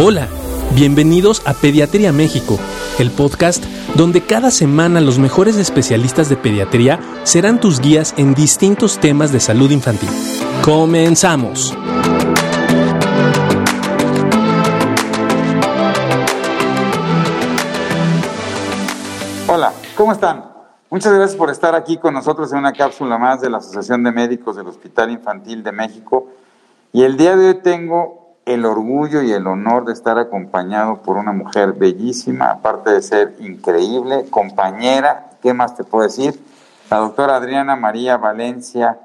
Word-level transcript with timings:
Hola, 0.00 0.28
bienvenidos 0.76 1.44
a 1.44 1.54
Pediatría 1.54 2.12
México, 2.12 2.56
el 3.00 3.10
podcast 3.10 3.64
donde 3.96 4.24
cada 4.24 4.52
semana 4.52 5.00
los 5.00 5.18
mejores 5.18 5.56
especialistas 5.56 6.28
de 6.28 6.36
pediatría 6.36 7.00
serán 7.24 7.58
tus 7.58 7.80
guías 7.80 8.14
en 8.16 8.32
distintos 8.32 9.00
temas 9.00 9.32
de 9.32 9.40
salud 9.40 9.72
infantil. 9.72 10.08
Comenzamos. 10.64 11.76
Hola, 19.48 19.72
¿cómo 19.96 20.12
están? 20.12 20.44
Muchas 20.90 21.12
gracias 21.12 21.36
por 21.36 21.50
estar 21.50 21.74
aquí 21.74 21.96
con 21.96 22.14
nosotros 22.14 22.52
en 22.52 22.58
una 22.58 22.72
cápsula 22.72 23.18
más 23.18 23.40
de 23.40 23.50
la 23.50 23.58
Asociación 23.58 24.04
de 24.04 24.12
Médicos 24.12 24.54
del 24.54 24.68
Hospital 24.68 25.10
Infantil 25.10 25.64
de 25.64 25.72
México. 25.72 26.28
Y 26.92 27.02
el 27.02 27.16
día 27.16 27.34
de 27.34 27.48
hoy 27.48 27.54
tengo 27.64 28.27
el 28.48 28.64
orgullo 28.64 29.22
y 29.22 29.32
el 29.32 29.46
honor 29.46 29.84
de 29.84 29.92
estar 29.92 30.18
acompañado 30.18 31.02
por 31.02 31.18
una 31.18 31.32
mujer 31.32 31.74
bellísima, 31.74 32.50
aparte 32.50 32.90
de 32.90 33.02
ser 33.02 33.36
increíble, 33.40 34.26
compañera, 34.30 35.32
¿qué 35.42 35.52
más 35.52 35.76
te 35.76 35.84
puedo 35.84 36.04
decir? 36.04 36.42
La 36.90 36.96
doctora 36.96 37.36
Adriana 37.36 37.76
María 37.76 38.16
Valencia, 38.16 39.00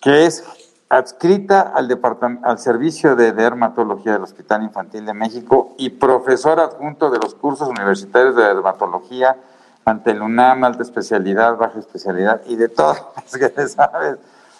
que 0.00 0.24
es 0.24 0.42
adscrita 0.88 1.60
al, 1.60 2.00
al 2.42 2.58
Servicio 2.58 3.14
de 3.14 3.32
Dermatología 3.32 4.14
del 4.14 4.22
Hospital 4.22 4.62
Infantil 4.62 5.04
de 5.04 5.12
México 5.12 5.74
y 5.76 5.90
profesor 5.90 6.60
adjunto 6.60 7.10
de 7.10 7.18
los 7.18 7.34
cursos 7.34 7.68
universitarios 7.68 8.36
de 8.36 8.44
dermatología 8.44 9.36
ante 9.84 10.12
el 10.12 10.22
UNAM, 10.22 10.64
alta 10.64 10.82
especialidad, 10.82 11.58
baja 11.58 11.78
especialidad 11.78 12.40
y 12.46 12.56
de 12.56 12.70
todo 12.70 13.12
que 13.38 13.50
te 13.50 13.68
sabes. 13.68 14.16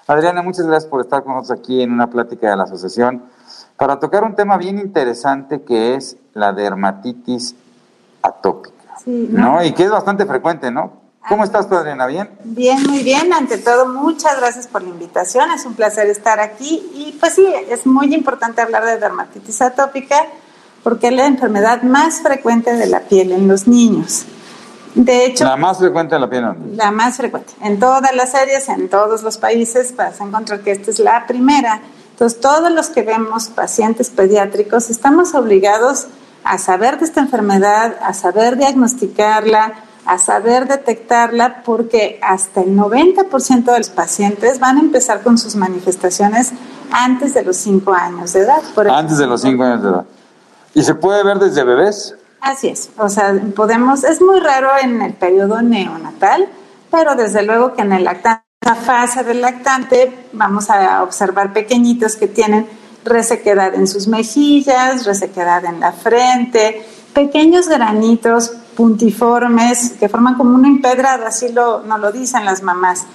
Adriana, 0.06 0.42
muchas 0.42 0.66
gracias 0.66 0.91
por 0.91 1.00
estar 1.00 1.22
con 1.22 1.34
nosotros 1.34 1.58
aquí 1.60 1.80
en 1.80 1.92
una 1.92 2.10
plática 2.10 2.50
de 2.50 2.56
la 2.56 2.64
asociación 2.64 3.22
para 3.77 3.98
tocar 3.98 4.24
un 4.24 4.34
tema 4.34 4.56
bien 4.58 4.78
interesante 4.78 5.62
que 5.62 5.94
es 5.94 6.16
la 6.34 6.52
dermatitis 6.52 7.55
atópica. 8.22 8.98
Sí, 9.02 9.28
¿no? 9.30 9.64
Y 9.64 9.72
que 9.72 9.84
es 9.84 9.91
bastante 9.91 10.27
frecuente, 10.27 10.70
¿no? 10.70 11.05
¿Cómo 11.28 11.42
estás 11.42 11.69
tú, 11.69 11.75
Adriana? 11.75 12.06
¿Bien? 12.06 12.28
Bien, 12.44 12.82
muy 12.86 13.02
bien. 13.02 13.32
Ante 13.32 13.56
todo, 13.56 13.86
muchas 13.86 14.36
gracias 14.38 14.66
por 14.66 14.82
la 14.82 14.91
invitación. 14.91 15.50
Es 15.52 15.64
un 15.64 15.75
placer 15.75 16.06
estar 16.08 16.38
aquí. 16.38 16.91
Y 16.94 17.16
pues 17.19 17.34
sí, 17.34 17.47
es 17.70 17.86
muy 17.86 18.14
importante 18.14 18.60
hablar 18.60 18.84
de 18.84 18.98
dermatitis 18.98 19.62
atópica 19.62 20.16
porque 20.82 21.08
es 21.08 21.14
la 21.14 21.27
enfermedad 21.27 21.82
más 21.82 22.20
frecuente 22.20 22.75
de 22.75 22.86
la 22.86 23.00
piel 23.00 23.32
en 23.32 23.48
los 23.48 23.66
niños. 23.66 24.27
De 24.95 25.27
hecho, 25.27 25.45
la 25.45 25.56
más 25.56 25.78
frecuente 25.78 26.14
de 26.14 26.20
la 26.20 26.31
piel. 26.31 26.45
La 26.77 26.91
más 26.92 27.17
frecuente. 27.17 27.53
En 27.62 27.81
todas 27.81 28.14
las 28.14 28.34
áreas, 28.34 28.69
en 28.69 28.89
todos 28.89 29.23
los 29.23 29.39
países, 29.39 29.95
vas 29.97 30.20
a 30.20 30.25
encontrar 30.25 30.61
que 30.61 30.70
esta 30.70 30.91
es 30.91 31.00
la 31.00 31.27
primera. 31.27 31.81
Entonces, 32.11 32.41
todos 32.41 32.70
los 32.70 32.91
que 32.91 33.03
vemos 33.03 33.48
pacientes 33.48 34.11
pediátricos 34.11 34.91
estamos 34.91 35.34
obligados 35.34 36.06
a 36.45 36.59
saber 36.59 36.98
de 36.98 37.06
esta 37.06 37.20
enfermedad, 37.20 37.97
a 38.03 38.12
saber 38.12 38.56
diagnosticarla, 38.56 39.72
a 40.06 40.19
saber 40.19 40.69
detectarla, 40.69 41.62
porque 41.65 42.20
hasta 42.22 42.61
el 42.61 42.77
90% 42.77 43.65
de 43.65 43.78
los 43.78 43.89
pacientes 43.89 44.61
van 44.61 44.77
a 44.77 44.81
empezar 44.81 45.22
con 45.22 45.39
sus 45.39 45.56
manifestaciones 45.56 46.53
antes 46.92 47.34
de 47.34 47.42
los 47.42 47.56
5 47.56 47.92
años 47.92 48.33
de 48.33 48.41
edad. 48.41 48.62
antes 48.91 49.19
de 49.19 49.27
los 49.27 49.41
5 49.41 49.62
años 49.65 49.83
de 49.83 49.89
edad. 49.89 50.05
¿Y 50.75 50.83
se 50.84 50.95
puede 50.95 51.25
ver 51.25 51.39
desde 51.39 51.65
bebés? 51.65 52.15
Así 52.45 52.69
es. 52.69 52.91
O 52.98 53.09
sea, 53.09 53.34
podemos, 53.56 54.05
es 54.05 54.20
muy 54.20 54.39
raro 54.39 54.69
en 54.81 55.00
el 55.00 55.14
periodo 55.14 55.62
neonatal, 55.62 56.47
pero 56.91 57.14
desde 57.14 57.42
luego 57.42 57.73
que 57.73 57.81
en 57.81 57.92
el 57.92 58.05
lactante 58.05 58.45
la 58.61 58.75
fase 58.75 59.25
del 59.25 59.41
lactante 59.41 60.27
vamos 60.33 60.69
a 60.69 61.03
observar 61.03 61.55
pequeñitos 61.55 62.16
que 62.16 62.28
tienen 62.28 62.66
resequedad 63.03 63.75
en 63.75 63.87
sus 63.87 64.09
mejillas, 64.09 65.06
resequedad 65.06 65.65
en 65.65 65.81
la 65.81 65.93
frente, 65.93 66.84
pequeños 67.15 67.66
granitos 67.66 68.50
puntiformes 68.76 69.94
que 69.99 70.11
forman 70.11 70.34
como 70.34 70.55
una 70.55 70.69
empedrada, 70.69 71.28
así 71.28 71.50
lo, 71.50 71.82
nos 71.82 72.00
lo 72.00 72.12
dicen 72.12 72.44
las 72.44 72.62
mamás. 72.62 73.06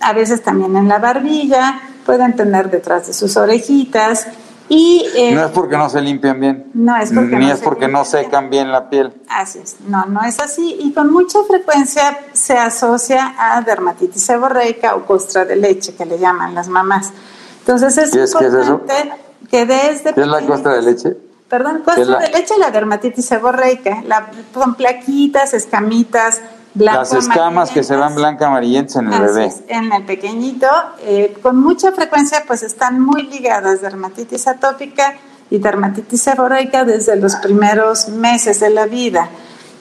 A 0.00 0.12
veces 0.12 0.44
también 0.44 0.76
en 0.76 0.88
la 0.88 0.98
barbilla, 0.98 1.80
pueden 2.04 2.36
tener 2.36 2.70
detrás 2.70 3.08
de 3.08 3.14
sus 3.14 3.36
orejitas 3.36 4.28
y, 4.68 5.06
eh, 5.14 5.32
no 5.32 5.44
es 5.44 5.50
porque 5.52 5.76
no 5.76 5.88
se 5.88 6.00
limpian 6.00 6.40
bien. 6.40 6.70
No 6.74 6.96
es 6.96 7.12
porque 7.12 7.36
Ni 7.36 7.50
es 7.50 7.60
porque 7.60 7.88
no 7.88 8.04
secan 8.04 8.50
bien. 8.50 8.72
la 8.72 8.88
piel. 8.90 9.12
Así 9.28 9.60
es. 9.60 9.76
No, 9.86 10.06
no 10.06 10.22
es 10.22 10.40
así. 10.40 10.76
Y 10.80 10.92
con 10.92 11.12
mucha 11.12 11.38
frecuencia 11.44 12.18
se 12.32 12.58
asocia 12.58 13.34
a 13.38 13.60
dermatitis 13.62 14.24
seborreica 14.24 14.96
o 14.96 15.06
costra 15.06 15.44
de 15.44 15.56
leche, 15.56 15.94
que 15.94 16.04
le 16.04 16.18
llaman 16.18 16.54
las 16.54 16.68
mamás. 16.68 17.12
Entonces 17.60 17.96
es 17.98 18.34
importante 18.34 19.12
que 19.50 19.66
desde... 19.66 20.14
¿Qué 20.14 20.20
es 20.20 20.26
la 20.26 20.44
costra 20.44 20.74
de 20.74 20.82
leche? 20.82 21.16
Perdón, 21.48 21.82
costra 21.84 22.18
de 22.18 22.28
leche, 22.30 22.54
la 22.58 22.70
dermatitis 22.72 23.24
seborreica. 23.24 24.02
La, 24.04 24.30
con 24.52 24.74
plaquitas, 24.74 25.54
escamitas, 25.54 26.40
las 26.76 27.12
escamas 27.12 27.70
que 27.70 27.82
se 27.82 27.96
van 27.96 28.14
blanca 28.14 28.46
amarillentas 28.48 28.96
en 28.96 29.12
el 29.12 29.20
bebé. 29.20 29.52
en 29.68 29.92
el 29.92 30.04
pequeñito, 30.04 30.66
eh, 31.00 31.36
con 31.42 31.60
mucha 31.60 31.92
frecuencia 31.92 32.44
pues 32.46 32.62
están 32.62 33.00
muy 33.00 33.22
ligadas 33.22 33.80
dermatitis 33.80 34.46
atópica 34.46 35.14
y 35.50 35.58
dermatitis 35.58 36.22
seborreica 36.22 36.84
desde 36.84 37.16
los 37.16 37.36
primeros 37.36 38.08
meses 38.08 38.60
de 38.60 38.70
la 38.70 38.86
vida. 38.86 39.28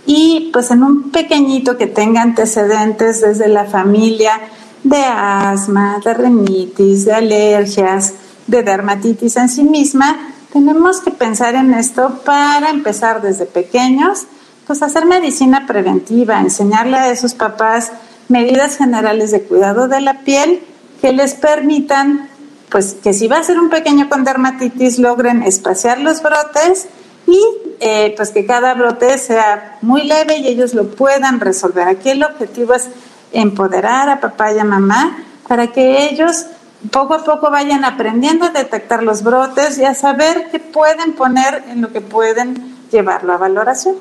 Y 0.05 0.51
pues 0.53 0.69
en 0.71 0.83
un 0.83 1.11
pequeñito 1.11 1.77
que 1.77 1.87
tenga 1.87 2.21
antecedentes 2.21 3.21
desde 3.21 3.47
la 3.47 3.65
familia 3.65 4.39
de 4.83 5.03
asma, 5.03 5.99
de 6.03 6.13
rinitis, 6.13 7.05
de 7.05 7.13
alergias, 7.13 8.13
de 8.45 8.61
dermatitis 8.61 9.35
en 9.37 9.49
sí 9.49 9.63
misma, 9.63 10.31
tenemos 10.53 11.01
que 11.01 11.09
pensar 11.11 11.55
en 11.55 11.73
esto 11.73 12.21
para 12.23 12.69
empezar 12.69 13.21
desde 13.21 13.47
pequeños 13.47 14.27
pues 14.65 14.81
hacer 14.81 15.05
medicina 15.05 15.65
preventiva, 15.67 16.39
enseñarle 16.39 16.97
a 16.97 17.11
esos 17.11 17.33
papás 17.33 17.91
medidas 18.27 18.77
generales 18.77 19.31
de 19.31 19.43
cuidado 19.43 19.87
de 19.87 20.01
la 20.01 20.19
piel 20.21 20.61
que 21.01 21.13
les 21.13 21.35
permitan, 21.35 22.29
pues 22.69 22.95
que 22.95 23.13
si 23.13 23.27
va 23.27 23.37
a 23.37 23.43
ser 23.43 23.59
un 23.59 23.69
pequeño 23.69 24.09
con 24.09 24.23
dermatitis, 24.23 24.97
logren 24.97 25.43
espaciar 25.43 25.99
los 25.99 26.23
brotes 26.23 26.87
y 27.27 27.39
eh, 27.79 28.13
pues 28.15 28.31
que 28.31 28.45
cada 28.45 28.73
brote 28.73 29.17
sea 29.17 29.77
muy 29.81 30.03
leve 30.03 30.37
y 30.37 30.47
ellos 30.47 30.73
lo 30.73 30.89
puedan 30.89 31.39
resolver. 31.39 31.87
Aquí 31.87 32.09
el 32.09 32.23
objetivo 32.23 32.73
es 32.73 32.89
empoderar 33.33 34.09
a 34.09 34.19
papá 34.19 34.53
y 34.53 34.59
a 34.59 34.63
mamá 34.63 35.17
para 35.47 35.67
que 35.67 36.09
ellos 36.09 36.47
poco 36.91 37.15
a 37.15 37.23
poco 37.23 37.49
vayan 37.49 37.83
aprendiendo 37.83 38.45
a 38.45 38.49
detectar 38.49 39.03
los 39.03 39.23
brotes 39.23 39.77
y 39.77 39.85
a 39.85 39.93
saber 39.93 40.49
qué 40.51 40.59
pueden 40.59 41.13
poner 41.13 41.63
en 41.69 41.81
lo 41.81 41.91
que 41.91 42.01
pueden 42.01 42.75
llevarlo 42.91 43.33
a 43.33 43.37
valoración. 43.37 43.95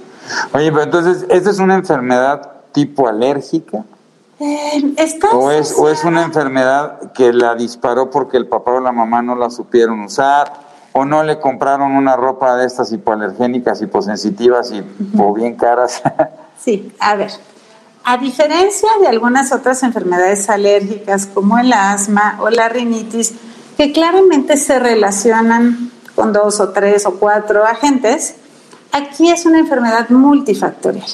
Oye, 0.52 0.70
pero 0.70 0.82
entonces, 0.82 1.26
¿esta 1.28 1.50
es 1.50 1.58
una 1.58 1.74
enfermedad 1.74 2.50
tipo 2.72 3.08
alérgica? 3.08 3.84
Eh, 4.40 4.94
¿O, 5.32 5.50
es, 5.50 5.74
¿O 5.78 5.88
es 5.88 6.04
una 6.04 6.22
enfermedad 6.22 7.12
que 7.12 7.32
la 7.32 7.54
disparó 7.54 8.10
porque 8.10 8.36
el 8.36 8.46
papá 8.46 8.72
o 8.72 8.80
la 8.80 8.92
mamá 8.92 9.22
no 9.22 9.34
la 9.36 9.50
supieron 9.50 10.00
usar? 10.00 10.52
¿O 10.92 11.04
no 11.04 11.22
le 11.24 11.40
compraron 11.40 11.92
una 11.92 12.16
ropa 12.16 12.56
de 12.56 12.66
estas 12.66 12.92
hipoalergénicas, 12.92 13.80
hiposensitivas 13.82 14.70
y 14.72 14.84
o 15.18 15.32
bien 15.32 15.56
caras? 15.56 16.02
sí, 16.64 16.92
a 17.00 17.16
ver. 17.16 17.30
A 18.04 18.18
diferencia 18.18 18.88
de 19.00 19.08
algunas 19.08 19.50
otras 19.50 19.82
enfermedades 19.82 20.50
alérgicas 20.50 21.26
como 21.26 21.58
el 21.58 21.72
asma 21.72 22.36
o 22.40 22.50
la 22.50 22.68
rinitis, 22.68 23.32
que 23.76 23.92
claramente 23.92 24.56
se 24.56 24.78
relacionan 24.78 25.90
con 26.14 26.32
dos 26.32 26.60
o 26.60 26.68
tres 26.70 27.06
o 27.06 27.14
cuatro 27.18 27.64
agentes, 27.64 28.36
Aquí 28.94 29.28
es 29.28 29.44
una 29.44 29.58
enfermedad 29.58 30.08
multifactorial. 30.10 31.08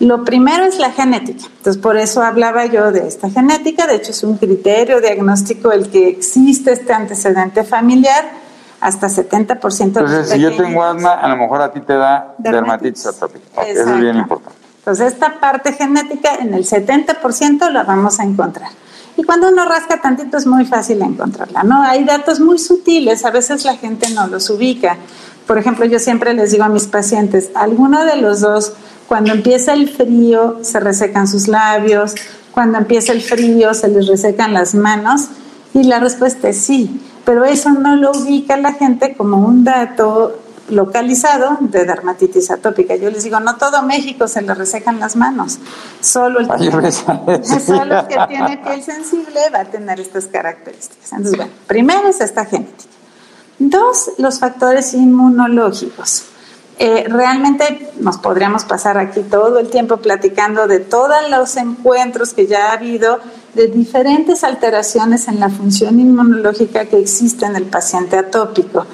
Lo 0.00 0.22
primero 0.22 0.64
es 0.64 0.78
la 0.78 0.90
genética. 0.90 1.46
Entonces, 1.46 1.80
por 1.80 1.96
eso 1.96 2.22
hablaba 2.22 2.66
yo 2.66 2.92
de 2.92 3.08
esta 3.08 3.30
genética. 3.30 3.86
De 3.86 3.94
hecho, 3.94 4.10
es 4.10 4.22
un 4.22 4.36
criterio 4.36 5.00
diagnóstico 5.00 5.72
el 5.72 5.88
que 5.88 6.08
existe 6.08 6.72
este 6.72 6.92
antecedente 6.92 7.64
familiar. 7.64 8.44
Hasta 8.78 9.06
70% 9.08 9.78
de 9.78 9.84
Entonces, 9.84 10.28
si 10.28 10.38
yo 10.38 10.54
tengo 10.54 10.84
asma, 10.84 11.14
a 11.14 11.28
lo 11.28 11.38
mejor 11.38 11.62
a 11.62 11.72
ti 11.72 11.80
te 11.80 11.94
da 11.94 12.34
dermatitis, 12.36 13.06
atópica. 13.06 13.62
eso 13.62 13.94
es 13.94 14.00
bien 14.00 14.18
importante. 14.18 14.58
Entonces, 14.80 15.14
esta 15.14 15.40
parte 15.40 15.72
genética 15.72 16.34
en 16.34 16.52
el 16.52 16.66
70% 16.66 17.70
la 17.70 17.84
vamos 17.84 18.20
a 18.20 18.24
encontrar. 18.24 18.68
Y 19.16 19.22
cuando 19.22 19.48
uno 19.48 19.64
rasca 19.64 20.02
tantito 20.02 20.36
es 20.36 20.46
muy 20.46 20.66
fácil 20.66 21.00
encontrarla, 21.00 21.62
¿no? 21.62 21.82
Hay 21.82 22.04
datos 22.04 22.38
muy 22.38 22.58
sutiles, 22.58 23.24
a 23.24 23.30
veces 23.30 23.64
la 23.64 23.76
gente 23.76 24.10
no 24.10 24.26
los 24.26 24.50
ubica. 24.50 24.98
Por 25.46 25.58
ejemplo, 25.58 25.84
yo 25.84 25.98
siempre 25.98 26.34
les 26.34 26.50
digo 26.50 26.64
a 26.64 26.68
mis 26.68 26.86
pacientes, 26.86 27.50
alguno 27.54 28.04
de 28.04 28.16
los 28.16 28.40
dos, 28.40 28.72
cuando 29.06 29.32
empieza 29.32 29.72
el 29.74 29.88
frío, 29.88 30.58
se 30.62 30.80
resecan 30.80 31.28
sus 31.28 31.46
labios, 31.46 32.14
cuando 32.50 32.78
empieza 32.78 33.12
el 33.12 33.22
frío, 33.22 33.72
se 33.74 33.88
les 33.88 34.08
resecan 34.08 34.52
las 34.52 34.74
manos, 34.74 35.28
y 35.72 35.84
la 35.84 36.00
respuesta 36.00 36.48
es 36.48 36.58
sí, 36.58 37.00
pero 37.24 37.44
eso 37.44 37.70
no 37.70 37.96
lo 37.96 38.10
ubica 38.12 38.56
la 38.56 38.72
gente 38.72 39.14
como 39.14 39.46
un 39.46 39.62
dato 39.62 40.40
localizado 40.68 41.58
de 41.60 41.84
dermatitis 41.84 42.50
atópica. 42.50 42.96
Yo 42.96 43.10
les 43.10 43.24
digo, 43.24 43.38
no 43.40 43.56
todo 43.56 43.82
México 43.82 44.26
se 44.26 44.42
le 44.42 44.54
resecan 44.54 44.98
las 44.98 45.16
manos, 45.16 45.58
solo 46.00 46.40
el, 46.40 46.48
que, 46.48 46.92
solo 47.60 48.00
el 48.00 48.06
que 48.08 48.18
tiene 48.28 48.58
piel 48.58 48.82
sensible 48.82 49.40
va 49.54 49.60
a 49.60 49.64
tener 49.66 50.00
estas 50.00 50.26
características. 50.26 51.12
Entonces, 51.12 51.36
bueno, 51.36 51.52
primero 51.66 52.08
es 52.08 52.20
esta 52.20 52.44
genética. 52.44 52.95
Dos, 53.58 54.12
los 54.18 54.38
factores 54.38 54.92
inmunológicos. 54.94 56.24
Eh, 56.78 57.06
realmente 57.08 57.90
nos 58.00 58.18
podríamos 58.18 58.64
pasar 58.64 58.98
aquí 58.98 59.22
todo 59.22 59.58
el 59.58 59.70
tiempo 59.70 59.96
platicando 59.96 60.66
de 60.66 60.80
todos 60.80 61.16
los 61.30 61.56
encuentros 61.56 62.34
que 62.34 62.46
ya 62.46 62.68
ha 62.68 62.72
habido 62.74 63.18
de 63.54 63.68
diferentes 63.68 64.44
alteraciones 64.44 65.26
en 65.28 65.40
la 65.40 65.48
función 65.48 65.98
inmunológica 65.98 66.84
que 66.84 66.98
existe 66.98 67.46
en 67.46 67.56
el 67.56 67.64
paciente 67.64 68.18
atópico, 68.18 68.84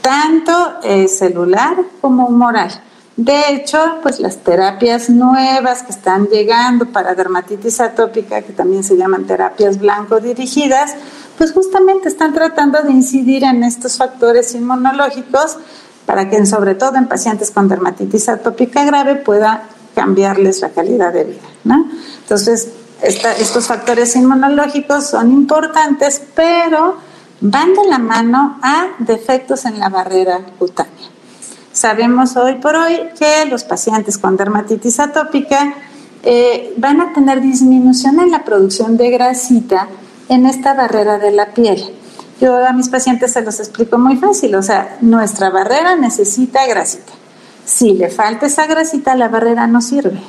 tanto 0.00 0.52
eh, 0.82 1.06
celular 1.06 1.76
como 2.00 2.26
humoral. 2.28 2.82
De 3.18 3.50
hecho, 3.50 3.98
pues 4.00 4.20
las 4.20 4.38
terapias 4.38 5.10
nuevas 5.10 5.82
que 5.82 5.90
están 5.90 6.28
llegando 6.28 6.86
para 6.86 7.14
dermatitis 7.14 7.80
atópica, 7.80 8.40
que 8.40 8.52
también 8.52 8.84
se 8.84 8.96
llaman 8.96 9.26
terapias 9.26 9.78
blanco 9.78 10.20
dirigidas, 10.20 10.94
pues 11.38 11.52
justamente 11.52 12.08
están 12.08 12.34
tratando 12.34 12.82
de 12.82 12.90
incidir 12.90 13.44
en 13.44 13.62
estos 13.62 13.96
factores 13.96 14.54
inmunológicos 14.54 15.56
para 16.04 16.28
que 16.28 16.44
sobre 16.44 16.74
todo 16.74 16.96
en 16.96 17.06
pacientes 17.06 17.52
con 17.52 17.68
dermatitis 17.68 18.28
atópica 18.28 18.84
grave 18.84 19.14
pueda 19.16 19.62
cambiarles 19.94 20.60
la 20.60 20.70
calidad 20.70 21.12
de 21.12 21.24
vida. 21.24 21.48
¿no? 21.64 21.88
Entonces, 22.22 22.68
estos 23.02 23.66
factores 23.68 24.16
inmunológicos 24.16 25.06
son 25.06 25.30
importantes, 25.30 26.20
pero 26.34 26.96
van 27.40 27.72
de 27.72 27.84
la 27.88 27.98
mano 27.98 28.58
a 28.60 28.88
defectos 28.98 29.64
en 29.64 29.78
la 29.78 29.88
barrera 29.88 30.40
cutánea. 30.58 31.08
Sabemos 31.72 32.36
hoy 32.36 32.56
por 32.56 32.74
hoy 32.74 33.10
que 33.16 33.46
los 33.48 33.62
pacientes 33.62 34.18
con 34.18 34.36
dermatitis 34.36 34.98
atópica 34.98 35.74
eh, 36.24 36.74
van 36.76 37.00
a 37.00 37.12
tener 37.12 37.40
disminución 37.40 38.18
en 38.18 38.32
la 38.32 38.44
producción 38.44 38.96
de 38.96 39.10
grasita 39.10 39.86
en 40.28 40.46
esta 40.46 40.74
barrera 40.74 41.18
de 41.18 41.30
la 41.32 41.54
piel. 41.54 41.94
Yo 42.40 42.64
a 42.64 42.72
mis 42.72 42.88
pacientes 42.88 43.32
se 43.32 43.42
los 43.42 43.58
explico 43.58 43.98
muy 43.98 44.16
fácil, 44.16 44.54
o 44.54 44.62
sea, 44.62 44.98
nuestra 45.00 45.50
barrera 45.50 45.96
necesita 45.96 46.66
grasita. 46.66 47.12
Si 47.64 47.94
le 47.94 48.08
falta 48.10 48.46
esa 48.46 48.66
grasita, 48.66 49.14
la 49.14 49.28
barrera 49.28 49.66
no 49.66 49.80
sirve. 49.80 50.20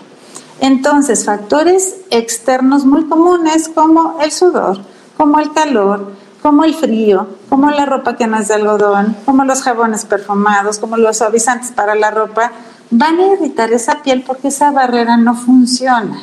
Entonces, 0.60 1.24
factores 1.24 1.96
externos 2.10 2.86
muy 2.86 3.06
comunes 3.06 3.70
como 3.70 4.20
el 4.22 4.32
sudor, 4.32 4.80
como 5.16 5.40
el 5.40 5.54
calor, 5.54 6.14
como 6.42 6.64
el 6.64 6.74
frío, 6.74 7.28
como 7.48 7.70
la 7.70 7.86
ropa 7.86 8.16
que 8.16 8.28
no 8.28 8.38
es 8.38 8.48
de 8.48 8.56
algodón, 8.56 9.16
como 9.26 9.46
los 9.46 9.62
jabones 9.62 10.06
perfumados, 10.06 10.80
como 10.80 10.98
los 10.98 11.18
suavizantes 11.18 11.72
para 11.72 11.96
la 11.96 12.12
ropa, 12.12 12.52
van 12.90 13.20
a 13.20 13.34
irritar 13.34 13.72
esa 13.72 14.02
piel 14.02 14.24
porque 14.26 14.48
esa 14.48 14.72
barrera 14.72 15.16
no 15.18 15.36
funciona. 15.36 16.20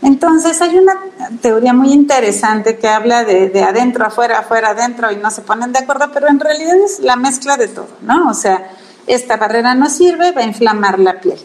Entonces 0.00 0.62
hay 0.62 0.78
una 0.78 0.94
teoría 1.40 1.72
muy 1.72 1.92
interesante 1.92 2.78
que 2.78 2.86
habla 2.86 3.24
de, 3.24 3.48
de, 3.48 3.62
adentro, 3.62 4.06
afuera, 4.06 4.38
afuera, 4.38 4.70
adentro 4.70 5.10
y 5.10 5.16
no 5.16 5.30
se 5.30 5.42
ponen 5.42 5.72
de 5.72 5.80
acuerdo, 5.80 6.10
pero 6.12 6.28
en 6.28 6.38
realidad 6.38 6.76
es 6.84 7.00
la 7.00 7.16
mezcla 7.16 7.56
de 7.56 7.68
todo, 7.68 7.88
¿no? 8.02 8.30
O 8.30 8.34
sea, 8.34 8.70
esta 9.06 9.36
barrera 9.36 9.74
no 9.74 9.88
sirve, 9.90 10.30
va 10.32 10.42
a 10.42 10.44
inflamar 10.44 11.00
la 11.00 11.20
piel. 11.20 11.38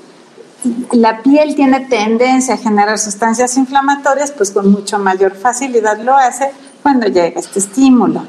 La 0.92 1.22
piel 1.22 1.56
tiene 1.56 1.82
tendencia 1.82 2.54
a 2.54 2.58
generar 2.58 3.00
sustancias 3.00 3.58
inflamatorias, 3.58 4.32
pues 4.32 4.52
con 4.52 4.72
mucho 4.72 5.00
mayor 5.00 5.34
facilidad 5.36 5.98
lo 6.00 6.16
hace 6.16 6.52
cuando 6.84 7.08
llega 7.08 7.40
este 7.40 7.60
estímulo. 7.60 8.26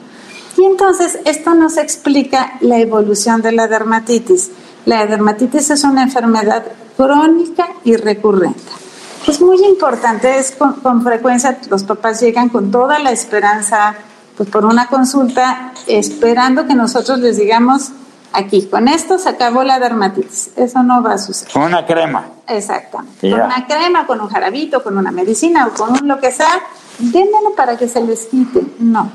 Y 0.57 0.65
entonces 0.65 1.19
esto 1.27 1.55
nos 1.55 1.77
explica 1.77 2.55
la 2.61 2.79
evolución 2.79 3.43
de 3.43 3.53
la 3.53 3.69
dermatitis. 3.69 4.51
La 4.87 5.07
dermatitis 5.07 5.71
es 5.71 5.85
una 5.85 6.03
enfermedad 6.03 6.65
crónica 6.97 7.69
y 7.85 7.97
recurrente 7.97 8.84
pues 9.25 9.41
muy 9.41 9.65
importante, 9.65 10.39
es 10.39 10.53
con, 10.53 11.03
frecuencia 11.03 11.59
los 11.71 11.85
papás 11.85 12.21
llegan 12.21 12.49
con 12.49 12.71
toda 12.71 12.99
la 12.99 13.11
esperanza, 13.11 13.95
pues 14.37 14.49
por 14.49 14.65
una 14.65 14.89
consulta, 14.89 15.73
esperando 15.87 16.67
que 16.67 16.75
nosotros 16.75 17.21
les 17.21 17.37
digamos, 17.39 17.93
aquí, 18.33 18.67
con 18.67 18.89
esto 18.89 19.19
se 19.19 19.29
acabó 19.29 19.63
la 19.63 19.79
dermatitis. 19.79 20.51
Eso 20.57 20.83
no 20.83 21.03
va 21.03 21.15
a 21.15 21.19
suceder. 21.19 21.53
Con 21.53 21.63
una 21.63 21.87
crema. 21.87 22.27
Exactamente. 22.47 23.31
Con 23.31 23.41
una 23.41 23.67
crema, 23.67 24.07
con 24.07 24.21
un 24.21 24.29
jarabito, 24.29 24.83
con 24.83 24.99
una 24.99 25.11
medicina 25.11 25.67
o 25.67 25.71
con 25.71 25.93
un 25.93 26.09
lo 26.09 26.21
que 26.21 26.31
sea, 26.31 26.61
démelo 26.99 27.55
para 27.57 27.77
que 27.77 27.89
se 27.89 28.03
les 28.03 28.27
quite. 28.27 28.63
No. 28.79 29.11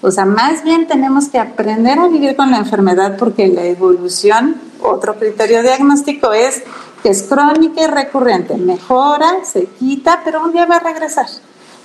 O 0.00 0.10
sea, 0.10 0.24
más 0.24 0.64
bien 0.64 0.88
tenemos 0.88 1.28
que 1.28 1.38
aprender 1.38 1.98
a 1.98 2.08
vivir 2.08 2.34
con 2.34 2.50
la 2.50 2.58
enfermedad 2.58 3.16
porque 3.16 3.46
la 3.46 3.64
evolución, 3.64 4.56
otro 4.80 5.14
criterio 5.16 5.62
diagnóstico 5.62 6.32
es 6.32 6.62
que 7.02 7.10
es 7.10 7.24
crónica 7.24 7.82
y 7.82 7.86
recurrente, 7.86 8.56
mejora, 8.56 9.44
se 9.44 9.66
quita, 9.66 10.20
pero 10.24 10.44
un 10.44 10.52
día 10.52 10.66
va 10.66 10.76
a 10.76 10.80
regresar. 10.80 11.26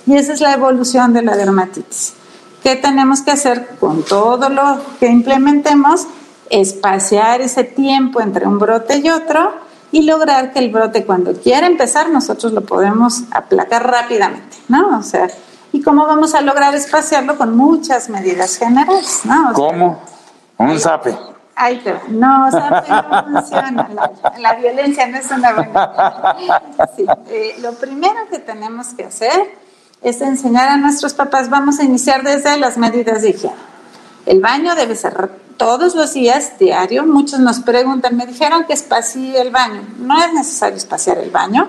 Y 0.06 0.16
esa 0.16 0.32
es 0.32 0.40
la 0.40 0.54
evolución 0.54 1.12
de 1.12 1.22
la 1.22 1.36
dermatitis. 1.36 2.14
¿Qué 2.62 2.76
tenemos 2.76 3.22
que 3.22 3.32
hacer 3.32 3.76
con 3.80 4.02
todo 4.04 4.48
lo 4.48 4.80
que 4.98 5.08
implementemos? 5.08 6.06
Espaciar 6.50 7.40
ese 7.40 7.64
tiempo 7.64 8.20
entre 8.20 8.46
un 8.46 8.58
brote 8.58 8.98
y 8.98 9.10
otro 9.10 9.52
y 9.92 10.02
lograr 10.02 10.52
que 10.52 10.60
el 10.60 10.70
brote 10.70 11.04
cuando 11.04 11.34
quiera 11.34 11.66
empezar 11.66 12.10
nosotros 12.10 12.52
lo 12.52 12.62
podemos 12.62 13.22
aplacar 13.30 13.90
rápidamente, 13.90 14.56
¿no? 14.68 14.98
O 14.98 15.02
sea, 15.02 15.28
¿y 15.72 15.82
cómo 15.82 16.06
vamos 16.06 16.34
a 16.34 16.40
lograr 16.40 16.74
espaciarlo? 16.74 17.36
Con 17.36 17.56
muchas 17.56 18.08
medidas 18.08 18.56
generales, 18.56 19.20
¿no? 19.24 19.52
¿Cómo? 19.52 20.00
Un 20.58 20.78
zape. 20.78 21.37
Ay, 21.60 21.80
pero 21.82 22.00
no, 22.08 22.46
o 22.46 22.50
sea, 22.52 23.24
funciona. 23.24 23.88
La, 24.38 24.54
violencia 24.54 25.08
no 25.08 25.18
es 25.18 25.28
una 25.28 25.52
buena. 25.54 26.36
Sí, 26.96 27.04
eh, 27.28 27.56
lo 27.60 27.72
primero 27.72 28.28
que 28.30 28.38
tenemos 28.38 28.88
que 28.94 29.06
hacer 29.06 29.56
es 30.00 30.20
enseñar 30.20 30.68
a 30.68 30.76
nuestros 30.76 31.14
papás, 31.14 31.50
vamos 31.50 31.80
a 31.80 31.82
iniciar 31.82 32.22
desde 32.22 32.56
las 32.58 32.78
medidas 32.78 33.22
de 33.22 33.30
higiene. 33.30 33.56
El 34.24 34.40
baño 34.40 34.76
debe 34.76 34.94
ser 34.94 35.30
todos 35.56 35.96
los 35.96 36.14
días, 36.14 36.58
diario. 36.60 37.04
Muchos 37.04 37.40
nos 37.40 37.58
preguntan, 37.58 38.16
me 38.16 38.26
dijeron 38.26 38.64
que 38.64 38.74
espacie 38.74 39.40
el 39.40 39.50
baño. 39.50 39.82
No 39.98 40.22
es 40.22 40.32
necesario 40.32 40.76
espaciar 40.76 41.18
el 41.18 41.30
baño, 41.30 41.66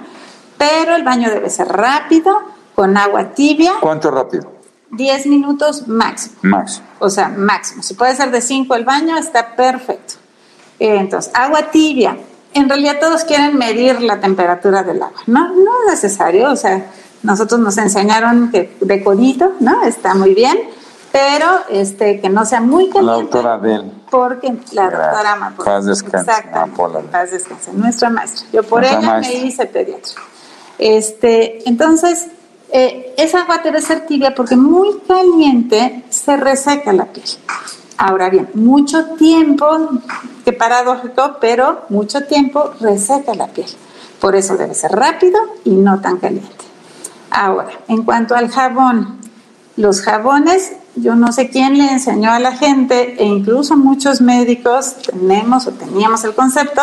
pero 0.60 0.96
el 0.96 1.04
baño 1.04 1.32
debe 1.32 1.50
ser 1.50 1.68
rápido, 1.68 2.44
con 2.76 2.96
agua 2.96 3.32
tibia. 3.34 3.74
¿Cuánto 3.82 4.12
rápido? 4.12 4.59
10 4.92 5.28
minutos 5.28 5.88
máximo. 5.88 6.36
Máximo. 6.42 6.88
O 7.00 7.10
sea, 7.10 7.30
máximo. 7.30 7.84
Si 7.84 7.94
puede 7.94 8.16
ser 8.16 8.32
de 8.32 8.42
5 8.42 8.76
el 8.76 8.86
baño, 8.86 9.18
está 9.18 9.56
perfecto. 9.56 10.16
Entonces, 10.80 11.32
agua 11.36 11.72
tibia. 11.72 12.18
En 12.54 12.68
realidad 12.68 12.98
todos 13.00 13.24
quieren 13.24 13.58
medir 13.58 14.02
la 14.02 14.20
temperatura 14.20 14.84
del 14.84 15.02
agua. 15.02 15.22
No, 15.28 15.50
no 15.50 15.72
es 15.86 15.92
necesario. 15.92 16.52
O 16.52 16.56
sea, 16.56 16.88
nosotros 17.22 17.60
nos 17.60 17.78
enseñaron 17.78 18.50
que 18.50 18.76
de 18.82 19.04
codito, 19.04 19.54
¿no? 19.60 19.84
Está 19.84 20.16
muy 20.16 20.34
bien. 20.34 20.58
Pero 21.12 21.48
este, 21.70 22.22
que 22.22 22.30
no 22.30 22.46
sea 22.46 22.62
muy 22.62 22.90
caliente. 22.90 23.06
La 23.06 23.14
doctora 23.14 23.58
Del. 23.58 23.92
Porque 24.10 24.56
la 24.74 24.84
doctora 24.84 25.34
Amapola. 25.34 25.72
Paz 25.72 25.86
descanse. 25.86 26.32
Exactamente. 26.32 27.10
Paz 27.12 27.32
descanse. 27.32 27.74
Nuestra 27.74 28.10
maestra. 28.10 28.48
Yo 28.54 28.64
por 28.64 28.84
ella 28.84 29.20
me 29.20 29.34
hice 29.34 29.66
pediatra. 29.66 30.22
Este, 30.78 31.68
entonces, 31.68 32.28
eh, 32.72 33.14
esa 33.18 33.42
agua 33.42 33.60
debe 33.64 33.82
ser 33.82 34.06
tibia 34.06 34.36
porque 34.36 34.56
muy 34.56 35.00
caliente 35.08 36.04
se 36.10 36.38
reseca 36.38 36.94
la 36.94 37.06
piel. 37.06 37.28
Ahora 37.98 38.30
bien, 38.30 38.50
mucho 38.54 39.16
tiempo, 39.18 39.68
que 40.46 40.54
paradójico, 40.54 41.38
pero 41.42 41.82
mucho 41.90 42.26
tiempo 42.26 42.74
reseca 42.80 43.34
la 43.34 43.48
piel. 43.48 43.68
Por 44.22 44.36
eso 44.36 44.56
debe 44.56 44.74
ser 44.74 44.92
rápido 44.92 45.40
y 45.66 45.72
no 45.72 46.00
tan 46.00 46.18
caliente. 46.18 46.66
Ahora, 47.32 47.72
en 47.88 48.04
cuanto 48.04 48.36
al 48.36 48.50
jabón, 48.50 49.20
los 49.76 50.02
jabones, 50.02 50.74
yo 50.96 51.16
no 51.16 51.32
sé 51.32 51.50
quién 51.50 51.78
le 51.78 51.92
enseñó 51.92 52.32
a 52.32 52.40
la 52.40 52.56
gente, 52.56 53.16
e 53.22 53.26
incluso 53.26 53.78
muchos 53.78 54.22
médicos 54.22 54.96
tenemos 54.98 55.68
o 55.68 55.72
teníamos 55.72 56.24
el 56.24 56.34
concepto 56.34 56.82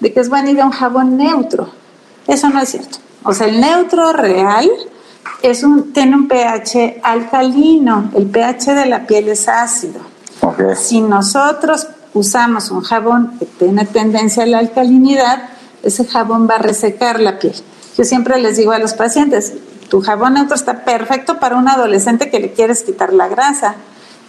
de 0.00 0.12
que 0.12 0.20
es 0.20 0.28
bueno 0.28 0.50
ir 0.50 0.60
a 0.60 0.66
un 0.66 0.72
jabón 0.72 1.16
neutro. 1.16 1.70
Eso 2.26 2.48
no 2.48 2.60
es 2.60 2.70
cierto. 2.70 2.98
O 3.24 3.32
sea, 3.32 3.46
el 3.46 3.60
neutro 3.60 4.12
real 4.12 4.68
es 5.42 5.62
un, 5.64 5.92
tiene 5.92 6.16
un 6.16 6.28
pH 6.28 7.00
alcalino, 7.02 8.10
el 8.14 8.26
pH 8.26 8.74
de 8.74 8.86
la 8.86 9.06
piel 9.06 9.28
es 9.28 9.48
ácido. 9.48 10.00
Si 10.74 11.00
nosotros 11.00 11.86
usamos 12.14 12.70
un 12.70 12.82
jabón 12.82 13.38
que 13.38 13.46
tiene 13.46 13.84
tendencia 13.86 14.42
a 14.42 14.46
la 14.46 14.58
alcalinidad, 14.58 15.50
ese 15.82 16.04
jabón 16.04 16.48
va 16.48 16.56
a 16.56 16.58
resecar 16.58 17.20
la 17.20 17.38
piel. 17.38 17.54
Yo 17.96 18.04
siempre 18.04 18.40
les 18.40 18.56
digo 18.56 18.72
a 18.72 18.78
los 18.78 18.94
pacientes, 18.94 19.54
tu 19.88 20.00
jabón 20.00 20.34
neutro 20.34 20.54
está 20.54 20.84
perfecto 20.84 21.38
para 21.38 21.56
un 21.56 21.68
adolescente 21.68 22.30
que 22.30 22.40
le 22.40 22.52
quieres 22.52 22.82
quitar 22.82 23.12
la 23.12 23.28
grasa, 23.28 23.74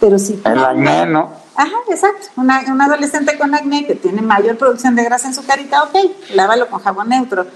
pero 0.00 0.18
si... 0.18 0.40
El 0.44 0.64
acné, 0.64 1.06
¿no? 1.06 1.30
Ajá, 1.56 1.76
exacto. 1.88 2.26
Una, 2.36 2.62
un 2.68 2.80
adolescente 2.80 3.38
con 3.38 3.54
acné 3.54 3.86
que 3.86 3.94
tiene 3.94 4.20
mayor 4.20 4.56
producción 4.56 4.96
de 4.96 5.04
grasa 5.04 5.28
en 5.28 5.34
su 5.34 5.46
carita, 5.46 5.84
ok, 5.84 5.96
lávalo 6.34 6.68
con 6.68 6.80
jabón 6.80 7.08
neutro. 7.08 7.46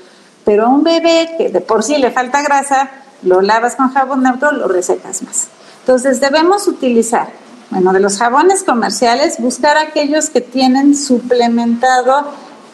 Pero 0.45 0.67
a 0.67 0.69
un 0.69 0.83
bebé 0.83 1.35
que 1.37 1.51
de 1.51 1.61
por 1.61 1.83
sí 1.83 1.99
le 1.99 2.11
falta 2.11 2.41
grasa, 2.43 2.89
lo 3.23 3.41
lavas 3.41 3.77
con 3.77 3.91
jabón 3.91 4.23
neutro, 4.23 4.53
lo 4.53 4.69
resecas 4.69 5.23
más. 5.23 5.49
Entonces 5.81 6.21
debemos 6.21 6.69
utilizar, 6.69 7.29
bueno, 7.71 7.93
de 7.93 8.01
los 8.01 8.19
jabones 8.19 8.63
comerciales, 8.63 9.41
buscar 9.41 9.77
aquellos 9.77 10.31
que 10.31 10.41
tienen 10.41 10.95
suplementado 10.95 12.27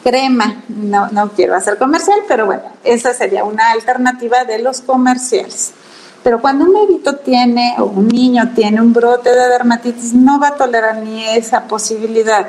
crema. 0.03 0.63
No, 0.67 1.07
no 1.09 1.29
quiero 1.31 1.55
hacer 1.55 1.77
comercial, 1.77 2.19
pero 2.27 2.45
bueno, 2.45 2.63
esa 2.83 3.13
sería 3.13 3.43
una 3.43 3.71
alternativa 3.71 4.43
de 4.43 4.59
los 4.59 4.81
comerciales. 4.81 5.73
Pero 6.25 6.41
cuando 6.41 6.65
un 6.65 6.73
bebito 6.73 7.17
tiene 7.17 7.75
o 7.77 7.85
un 7.85 8.07
niño 8.07 8.51
tiene 8.55 8.81
un 8.81 8.93
brote 8.93 9.29
de 9.29 9.47
dermatitis, 9.47 10.13
no 10.13 10.39
va 10.39 10.49
a 10.49 10.55
tolerar 10.55 10.97
ni 10.97 11.23
esa 11.23 11.65
posibilidad. 11.67 12.47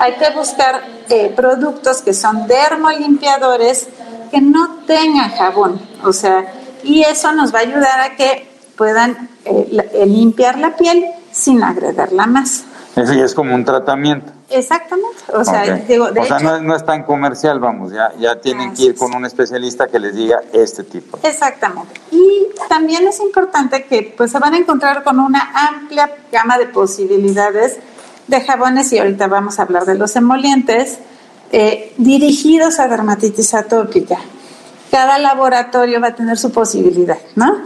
Hay 0.00 0.14
que 0.14 0.30
buscar 0.34 0.80
eh, 1.10 1.32
productos 1.36 2.00
que 2.00 2.14
son 2.14 2.46
dermolimpiadores 2.46 3.86
que 4.30 4.40
no 4.40 4.80
tengan 4.86 5.30
jabón, 5.30 5.80
o 6.02 6.12
sea, 6.12 6.54
y 6.82 7.02
eso 7.02 7.32
nos 7.32 7.54
va 7.54 7.60
a 7.60 7.62
ayudar 7.62 8.00
a 8.00 8.16
que 8.16 8.48
puedan 8.76 9.28
eh, 9.44 10.04
limpiar 10.06 10.58
la 10.58 10.76
piel 10.76 11.04
sin 11.32 11.62
agredirla 11.62 12.26
más. 12.26 12.64
Eso 12.96 13.12
ya 13.12 13.24
es 13.24 13.34
como 13.34 13.54
un 13.54 13.64
tratamiento. 13.64 14.32
Exactamente. 14.50 15.18
O 15.32 15.44
sea, 15.44 16.60
no, 16.60 16.74
es 16.74 16.84
tan 16.84 17.04
comercial, 17.04 17.60
vamos, 17.60 17.92
ya, 17.92 18.12
ya 18.18 18.40
tienen 18.40 18.72
que 18.74 18.84
ir 18.84 18.96
con 18.96 19.14
un 19.14 19.24
especialista 19.26 19.86
que 19.86 19.98
les 19.98 20.14
diga 20.14 20.40
este 20.52 20.84
tipo. 20.84 21.18
Exactamente. 21.22 22.00
Y 22.10 22.48
también 22.68 23.06
es 23.06 23.20
importante 23.20 23.84
que 23.84 24.14
pues 24.16 24.32
se 24.32 24.38
van 24.38 24.54
a 24.54 24.58
encontrar 24.58 25.04
con 25.04 25.20
una 25.20 25.50
amplia 25.54 26.10
gama 26.32 26.58
de 26.58 26.66
posibilidades 26.66 27.78
de 28.26 28.40
jabones 28.40 28.92
y 28.92 28.98
ahorita 28.98 29.26
vamos 29.26 29.58
a 29.58 29.62
hablar 29.62 29.84
de 29.84 29.94
los 29.94 30.16
emolientes 30.16 30.98
eh, 31.52 31.94
dirigidos 31.98 32.80
a 32.80 32.88
dermatitis 32.88 33.54
atópica. 33.54 34.18
Cada 34.90 35.18
laboratorio 35.18 36.00
va 36.00 36.08
a 36.08 36.14
tener 36.14 36.38
su 36.38 36.50
posibilidad, 36.50 37.18
¿no? 37.36 37.56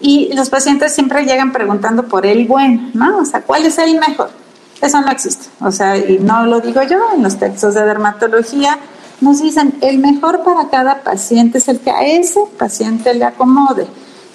Y 0.00 0.32
los 0.34 0.48
pacientes 0.48 0.94
siempre 0.94 1.24
llegan 1.24 1.52
preguntando 1.52 2.04
por 2.04 2.24
el 2.24 2.46
bueno, 2.46 2.90
¿no? 2.94 3.18
O 3.18 3.24
sea, 3.24 3.42
¿cuál 3.42 3.66
es 3.66 3.76
el 3.78 3.98
mejor? 3.98 4.30
Eso 4.80 5.00
no 5.00 5.10
existe. 5.10 5.46
O 5.60 5.70
sea, 5.70 5.96
y 5.96 6.18
no 6.18 6.46
lo 6.46 6.60
digo 6.60 6.82
yo, 6.82 6.98
en 7.14 7.22
los 7.22 7.38
textos 7.38 7.74
de 7.74 7.84
dermatología 7.84 8.78
nos 9.20 9.42
dicen 9.42 9.74
el 9.82 9.98
mejor 9.98 10.42
para 10.42 10.68
cada 10.70 11.02
paciente 11.02 11.58
es 11.58 11.68
el 11.68 11.80
que 11.80 11.90
a 11.90 12.02
ese 12.02 12.40
paciente 12.58 13.12
le 13.12 13.24
acomode. 13.26 13.86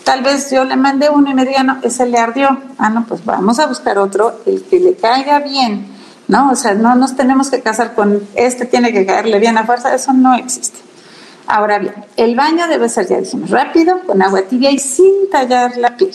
Tal 0.04 0.22
vez 0.22 0.52
yo 0.52 0.64
le 0.64 0.76
mandé 0.76 1.10
uno 1.10 1.32
y 1.32 1.34
me 1.34 1.46
diga, 1.46 1.64
no, 1.64 1.80
ese 1.82 2.06
le 2.06 2.20
ardió. 2.20 2.48
Ah, 2.78 2.92
no, 2.92 3.06
pues 3.08 3.26
vamos 3.26 3.58
a 3.58 3.66
buscar 3.66 3.98
otro, 3.98 4.42
el 4.46 4.62
que 4.64 4.80
le 4.80 4.96
caiga 4.96 5.40
bien, 5.40 5.88
¿no? 6.28 6.52
O 6.52 6.56
sea, 6.56 6.76
no 6.76 6.94
nos 6.94 7.16
tenemos 7.16 7.50
que 7.50 7.62
casar 7.62 7.96
con 7.96 8.22
este 8.36 8.66
tiene 8.66 8.94
que 8.94 9.04
caerle 9.04 9.40
bien 9.40 9.58
a 9.58 9.66
fuerza, 9.66 9.96
eso 9.96 10.14
no 10.14 10.36
existe. 10.36 10.78
Ahora 11.48 11.80
bien, 11.80 11.94
el 12.16 12.36
baño 12.36 12.68
debe 12.68 12.90
ser, 12.90 13.08
ya 13.08 13.18
dijimos, 13.18 13.50
rápido, 13.50 14.00
con 14.06 14.22
agua 14.22 14.42
tibia 14.44 14.72
y 14.72 14.80
sin 14.80 15.30
tallar 15.30 15.78
la 15.78 15.96
piel. 15.96 16.12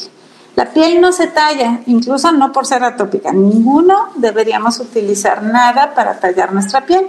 La 0.57 0.67
piel 0.67 1.01
no 1.01 1.13
se 1.13 1.29
talla, 1.29 1.81
incluso 1.87 2.33
no 2.33 2.53
por 2.53 2.67
ser 2.67 2.83
atópica. 2.83 3.33
Ninguno 3.33 4.11
deberíamos 4.17 4.79
utilizar 4.81 5.43
nada 5.43 5.95
para 5.95 6.19
tallar 6.19 6.53
nuestra 6.53 6.85
piel. 6.85 7.07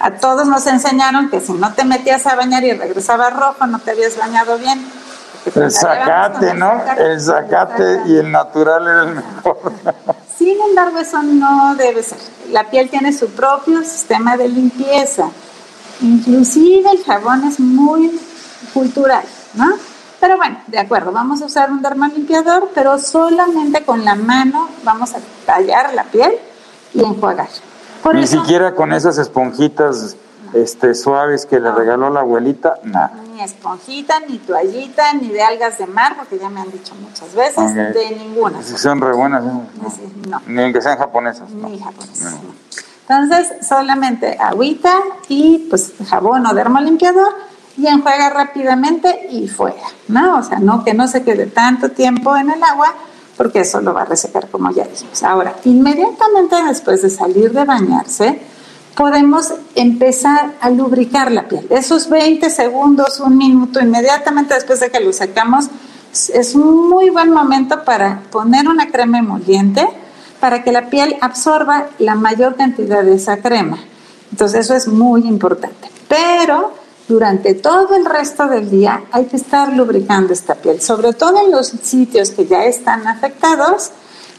A 0.00 0.12
todos 0.12 0.46
nos 0.46 0.66
enseñaron 0.66 1.30
que 1.30 1.40
si 1.40 1.52
no 1.52 1.72
te 1.72 1.84
metías 1.84 2.26
a 2.26 2.36
bañar 2.36 2.62
y 2.64 2.72
regresabas 2.72 3.34
rojo, 3.34 3.66
no 3.66 3.78
te 3.78 3.92
habías 3.92 4.16
bañado 4.18 4.58
bien. 4.58 4.84
El 5.54 5.70
zacate, 5.72 6.54
¿no? 6.54 6.82
El 6.96 7.20
zacate 7.20 8.02
y 8.06 8.16
el 8.16 8.30
natural 8.30 8.86
era 8.86 9.02
el 9.02 9.14
mejor. 9.16 9.72
Sin 10.36 10.60
embargo, 10.60 10.98
eso 10.98 11.22
no 11.22 11.74
debe 11.76 12.02
ser. 12.02 12.18
La 12.50 12.68
piel 12.68 12.90
tiene 12.90 13.12
su 13.12 13.30
propio 13.30 13.82
sistema 13.82 14.36
de 14.36 14.48
limpieza. 14.48 15.28
Inclusive 16.02 16.90
el 16.90 17.04
jabón 17.04 17.44
es 17.44 17.60
muy 17.60 18.20
cultural, 18.74 19.24
¿no? 19.54 19.66
Pero 20.20 20.36
bueno, 20.36 20.58
de 20.68 20.78
acuerdo, 20.78 21.10
vamos 21.10 21.42
a 21.42 21.46
usar 21.46 21.70
un 21.70 21.82
dermalimpiador, 21.82 22.70
pero 22.74 22.98
solamente 22.98 23.84
con 23.84 24.04
la 24.04 24.14
mano 24.14 24.68
vamos 24.84 25.14
a 25.14 25.18
tallar 25.44 25.94
la 25.94 26.04
piel 26.04 26.32
y 26.94 27.02
enjuagar. 27.02 27.48
Ni 28.14 28.26
siquiera 28.26 28.74
con 28.74 28.92
esas 28.92 29.18
esponjitas 29.18 30.16
este, 30.52 30.94
suaves 30.94 31.46
que 31.46 31.58
le 31.58 31.72
regaló 31.72 32.10
la 32.10 32.20
abuelita, 32.20 32.78
nada. 32.84 33.14
Ni 33.32 33.42
esponjita, 33.42 34.20
ni 34.20 34.38
toallita, 34.38 35.12
ni 35.14 35.28
de 35.28 35.42
algas 35.42 35.78
de 35.78 35.86
mar, 35.86 36.14
porque 36.16 36.38
ya 36.38 36.48
me 36.48 36.60
han 36.60 36.70
dicho 36.70 36.94
muchas 36.96 37.34
veces, 37.34 37.74
de 37.74 38.16
ninguna. 38.16 38.62
Si 38.62 38.76
son 38.76 39.00
re 39.00 39.12
buenas, 39.14 39.42
¿no? 39.42 39.66
Ni 40.46 40.72
que 40.72 40.82
sean 40.82 40.98
japonesas. 40.98 41.50
Ni 41.50 41.78
japonesas. 41.78 42.34
Entonces, 43.08 43.66
solamente 43.66 44.36
agüita 44.38 44.94
y 45.28 45.66
pues 45.70 45.92
jabón 46.08 46.46
o 46.46 46.54
dermolimpiador 46.54 47.34
y 47.76 47.86
enjuaga 47.86 48.30
rápidamente 48.30 49.28
y 49.30 49.48
fuera, 49.48 49.82
¿no? 50.08 50.38
O 50.38 50.42
sea, 50.42 50.58
no 50.58 50.84
que 50.84 50.94
no 50.94 51.08
se 51.08 51.22
quede 51.22 51.46
tanto 51.46 51.90
tiempo 51.90 52.36
en 52.36 52.50
el 52.50 52.62
agua 52.62 52.94
porque 53.36 53.60
eso 53.60 53.80
lo 53.80 53.94
va 53.94 54.02
a 54.02 54.04
resecar 54.04 54.48
como 54.48 54.70
ya 54.70 54.84
dijimos. 54.84 55.22
Ahora, 55.22 55.56
inmediatamente 55.64 56.56
después 56.66 57.02
de 57.02 57.10
salir 57.10 57.52
de 57.52 57.64
bañarse, 57.64 58.40
podemos 58.94 59.54
empezar 59.74 60.52
a 60.60 60.70
lubricar 60.70 61.32
la 61.32 61.48
piel. 61.48 61.66
Esos 61.70 62.08
20 62.08 62.50
segundos, 62.50 63.20
un 63.20 63.36
minuto, 63.38 63.80
inmediatamente 63.80 64.54
después 64.54 64.80
de 64.80 64.90
que 64.90 65.00
lo 65.00 65.12
sacamos, 65.12 65.68
es 66.12 66.54
un 66.54 66.90
muy 66.90 67.08
buen 67.10 67.30
momento 67.30 67.84
para 67.84 68.20
poner 68.30 68.68
una 68.68 68.90
crema 68.90 69.18
emoliente 69.18 69.88
para 70.42 70.64
que 70.64 70.72
la 70.72 70.90
piel 70.90 71.16
absorba 71.20 71.86
la 72.00 72.16
mayor 72.16 72.56
cantidad 72.56 73.04
de 73.04 73.14
esa 73.14 73.36
crema. 73.36 73.78
Entonces 74.32 74.64
eso 74.64 74.74
es 74.74 74.88
muy 74.88 75.20
importante. 75.20 75.88
Pero 76.08 76.72
durante 77.06 77.54
todo 77.54 77.94
el 77.94 78.04
resto 78.04 78.48
del 78.48 78.68
día 78.68 79.04
hay 79.12 79.26
que 79.26 79.36
estar 79.36 79.72
lubricando 79.72 80.32
esta 80.32 80.56
piel, 80.56 80.82
sobre 80.82 81.12
todo 81.12 81.40
en 81.44 81.52
los 81.52 81.68
sitios 81.68 82.32
que 82.32 82.44
ya 82.46 82.64
están 82.64 83.06
afectados. 83.06 83.92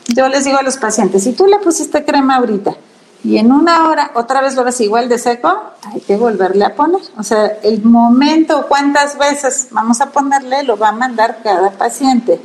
Yo 0.09 0.27
les 0.27 0.43
digo 0.43 0.57
a 0.57 0.61
los 0.63 0.75
pacientes, 0.75 1.23
si 1.23 1.31
tú 1.31 1.47
le 1.47 1.59
pusiste 1.59 2.03
crema 2.03 2.35
ahorita 2.35 2.75
y 3.23 3.37
en 3.37 3.53
una 3.53 3.87
hora 3.87 4.11
otra 4.15 4.41
vez 4.41 4.55
lo 4.55 4.65
ves 4.65 4.81
igual 4.81 5.07
de 5.07 5.17
seco, 5.17 5.57
hay 5.83 6.01
que 6.01 6.17
volverle 6.17 6.65
a 6.65 6.75
poner. 6.75 6.99
O 7.17 7.23
sea, 7.23 7.45
el 7.63 7.81
momento, 7.81 8.65
cuántas 8.67 9.17
veces 9.17 9.69
vamos 9.71 10.01
a 10.01 10.09
ponerle, 10.09 10.63
lo 10.63 10.75
va 10.75 10.89
a 10.89 10.91
mandar 10.91 11.37
cada 11.41 11.71
paciente. 11.71 12.41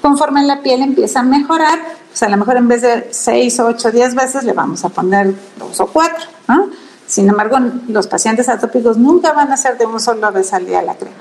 Conforme 0.00 0.44
la 0.44 0.62
piel 0.62 0.82
empieza 0.82 1.20
a 1.20 1.24
mejorar, 1.24 1.99
pues 2.10 2.22
a 2.24 2.28
lo 2.28 2.36
mejor 2.36 2.56
en 2.56 2.68
vez 2.68 2.82
de 2.82 3.08
6, 3.10 3.60
8, 3.60 3.90
10 3.92 4.14
veces 4.14 4.44
le 4.44 4.52
vamos 4.52 4.84
a 4.84 4.88
poner 4.88 5.32
dos 5.56 5.78
o 5.80 5.86
cuatro, 5.86 6.26
¿no? 6.48 6.68
Sin 7.06 7.28
embargo, 7.28 7.56
los 7.88 8.06
pacientes 8.06 8.48
atópicos 8.48 8.96
nunca 8.96 9.32
van 9.32 9.50
a 9.50 9.56
ser 9.56 9.78
de 9.78 9.86
un 9.86 9.98
solo 9.98 10.30
vez 10.30 10.52
al 10.52 10.66
día 10.66 10.82
la 10.82 10.94
crema. 10.94 11.16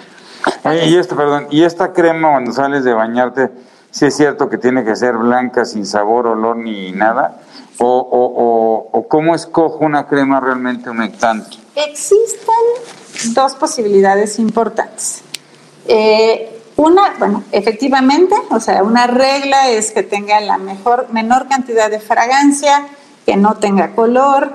y 0.85 0.95
esta, 0.95 1.15
perdón, 1.15 1.47
y 1.49 1.63
esta 1.63 1.93
crema 1.93 2.31
cuando 2.31 2.51
sales 2.51 2.83
de 2.83 2.93
bañarte, 2.93 3.49
¿sí 3.89 4.05
es 4.05 4.15
cierto 4.15 4.49
que 4.49 4.57
tiene 4.57 4.83
que 4.83 4.95
ser 4.95 5.17
blanca, 5.17 5.65
sin 5.65 5.85
sabor, 5.85 6.27
olor 6.27 6.57
ni 6.57 6.91
nada? 6.91 7.41
¿O, 7.79 7.87
o, 7.87 8.89
o, 8.91 9.07
cómo 9.07 9.33
escojo 9.33 9.85
una 9.85 10.05
crema 10.05 10.39
realmente 10.39 10.89
humectante? 10.89 11.57
Existen 11.75 13.33
dos 13.33 13.55
posibilidades 13.55 14.37
importantes. 14.37 15.21
Eh, 15.87 16.58
una, 16.79 17.13
bueno, 17.19 17.43
efectivamente, 17.51 18.35
o 18.51 18.59
sea, 18.61 18.83
una 18.83 19.05
regla 19.05 19.69
es 19.69 19.91
que 19.91 20.01
tenga 20.01 20.39
la 20.39 20.57
mejor, 20.57 21.07
menor 21.11 21.49
cantidad 21.49 21.89
de 21.89 21.99
fragancia, 21.99 22.87
que 23.25 23.35
no 23.35 23.55
tenga 23.55 23.93
color, 23.95 24.53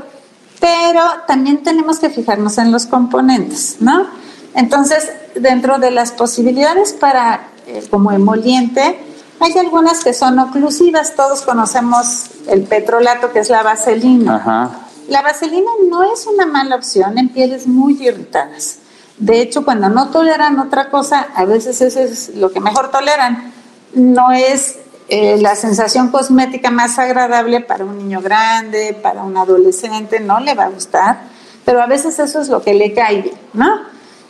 pero 0.59 1.03
también 1.27 1.63
tenemos 1.63 1.99
que 1.99 2.09
fijarnos 2.09 2.57
en 2.57 2.73
los 2.73 2.87
componentes, 2.87 3.77
¿no? 3.81 4.07
Entonces, 4.55 5.13
dentro 5.35 5.79
de 5.79 5.91
las 5.91 6.13
posibilidades 6.13 6.95
para 6.95 7.49
eh, 7.67 7.87
como 7.91 8.11
emoliente, 8.11 8.99
hay 9.41 9.59
algunas 9.59 10.03
que 10.03 10.15
son 10.15 10.39
oclusivas, 10.39 11.15
todos 11.15 11.43
conocemos 11.43 12.31
el 12.49 12.63
petrolato, 12.63 13.33
que 13.33 13.41
es 13.41 13.51
la 13.51 13.63
vaselina. 13.63 14.81
La 15.09 15.21
vaselina 15.21 15.71
no 15.91 16.03
es 16.11 16.27
una 16.27 16.47
mala 16.47 16.77
opción 16.77 17.19
en 17.19 17.29
pieles 17.29 17.67
muy 17.67 18.03
irritadas. 18.03 18.79
De 19.19 19.41
hecho, 19.41 19.65
cuando 19.65 19.89
no 19.89 20.11
toleran 20.11 20.59
otra 20.59 20.91
cosa, 20.91 21.29
a 21.35 21.45
veces 21.45 21.81
eso 21.81 22.01
es 22.01 22.31
lo 22.35 22.51
que 22.51 22.61
mejor 22.61 22.91
toleran. 22.91 23.53
No 23.95 24.33
es 24.33 24.79
eh, 25.09 25.37
la 25.39 25.55
sensación 25.55 26.09
cosmética 26.11 26.71
más 26.71 26.99
agradable 26.99 27.61
para 27.61 27.85
un 27.85 27.99
niño 27.99 28.21
grande, 28.21 28.99
para 29.03 29.23
un 29.23 29.37
adolescente, 29.37 30.19
no 30.19 30.41
le 30.41 30.55
va 30.55 30.65
a 30.65 30.71
gustar, 30.71 31.21
pero 31.65 31.83
a 31.83 31.87
veces 31.87 32.19
eso 32.19 32.41
es 32.41 32.49
lo 32.49 32.63
que 32.63 32.75
le 32.75 32.93
cae 32.95 33.23
bien, 33.23 33.39
¿no? 33.53 33.83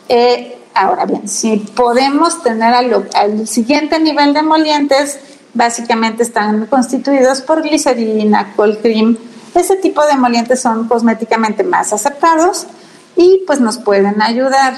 Eh, 0.09 0.59
ahora 0.73 1.05
bien, 1.05 1.27
si 1.27 1.57
podemos 1.57 2.43
tener 2.43 2.73
al, 2.73 3.47
siguiente 3.47 3.99
nivel 3.99 4.33
de 4.33 4.39
emolientes, 4.39 5.17
básicamente 5.53 6.23
están 6.23 6.65
constituidos 6.67 7.41
por 7.41 7.61
glicerina, 7.61 8.53
colcrim, 8.55 9.17
ese 9.55 9.77
tipo 9.77 10.05
de 10.05 10.11
emolientes 10.11 10.61
son 10.61 10.89
cosméticamente 10.89 11.63
más 11.63 11.93
aceptados 11.93 12.67
y 13.15 13.43
pues 13.45 13.59
nos 13.59 13.77
pueden 13.77 14.21
ayudar 14.21 14.73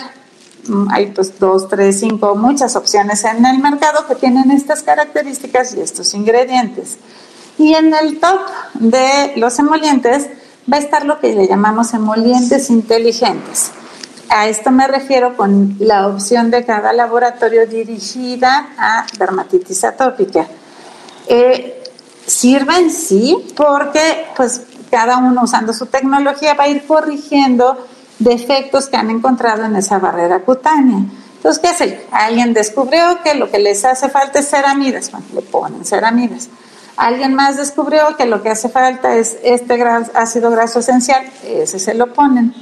Mm, 0.68 0.88
hay 0.92 1.08
pues 1.08 1.40
dos, 1.40 1.70
tres, 1.70 2.00
cinco, 2.00 2.36
muchas 2.36 2.76
opciones 2.76 3.24
en 3.24 3.46
el 3.46 3.60
mercado 3.60 4.06
que 4.06 4.16
tienen 4.16 4.52
estas 4.52 4.84
características 4.84 5.74
y 5.76 5.82
estos 5.82 6.14
ingredientes. 6.14 6.98
Y 7.58 7.74
en 7.74 7.94
el 7.94 8.20
top 8.20 8.40
de 8.74 9.34
los 9.38 9.58
emolientes 9.60 10.28
va 10.72 10.78
a 10.78 10.80
estar 10.80 11.06
lo 11.06 11.20
que 11.20 11.34
le 11.34 11.48
llamamos 11.48 11.94
emolientes 11.94 12.70
inteligentes. 12.70 13.72
A 14.30 14.48
esto 14.48 14.72
me 14.72 14.88
refiero 14.88 15.38
con 15.38 15.78
la 15.80 16.08
opción 16.08 16.52
de 16.52 16.66
cada 16.66 16.92
laboratorio 16.92 17.66
dirigida 17.66 18.70
a 18.78 19.06
dermatitis 19.18 19.86
atópica. 19.86 20.48
Eh, 21.28 21.82
sirven 22.26 22.92
sí 22.92 23.38
porque 23.56 24.28
pues 24.36 24.64
cada 24.92 25.18
uno 25.18 25.44
usando 25.44 25.74
su 25.74 25.86
tecnología 25.86 26.56
va 26.56 26.66
a 26.66 26.68
ir 26.68 26.86
corrigiendo 26.86 27.78
defectos 28.20 28.88
que 28.88 28.98
han 28.98 29.10
encontrado 29.10 29.66
en 29.66 29.76
esa 29.76 30.00
barrera 30.00 30.40
cutánea. 30.40 31.00
Entonces 31.36 31.62
¿qué 31.62 31.68
hace? 31.68 32.06
Alguien 32.12 32.54
descubrió 32.54 33.22
que 33.24 33.36
lo 33.36 33.50
que 33.52 33.60
les 33.60 33.86
hace 33.86 34.10
falta 34.10 34.40
es 34.40 34.50
ceramidas, 34.50 35.12
bueno, 35.12 35.26
le 35.34 35.42
ponen 35.42 35.86
ceramidas. 35.86 36.50
Alguien 36.98 37.36
más 37.36 37.58
descubrió 37.58 38.18
que 38.18 38.26
lo 38.26 38.42
que 38.42 38.50
hace 38.50 38.70
falta 38.70 39.16
es 39.16 39.38
este 39.44 39.82
ácido 40.16 40.50
graso 40.50 40.80
esencial, 40.80 41.24
ese 41.44 41.78
se 41.78 41.94
lo 41.94 42.12
ponen. 42.12 42.56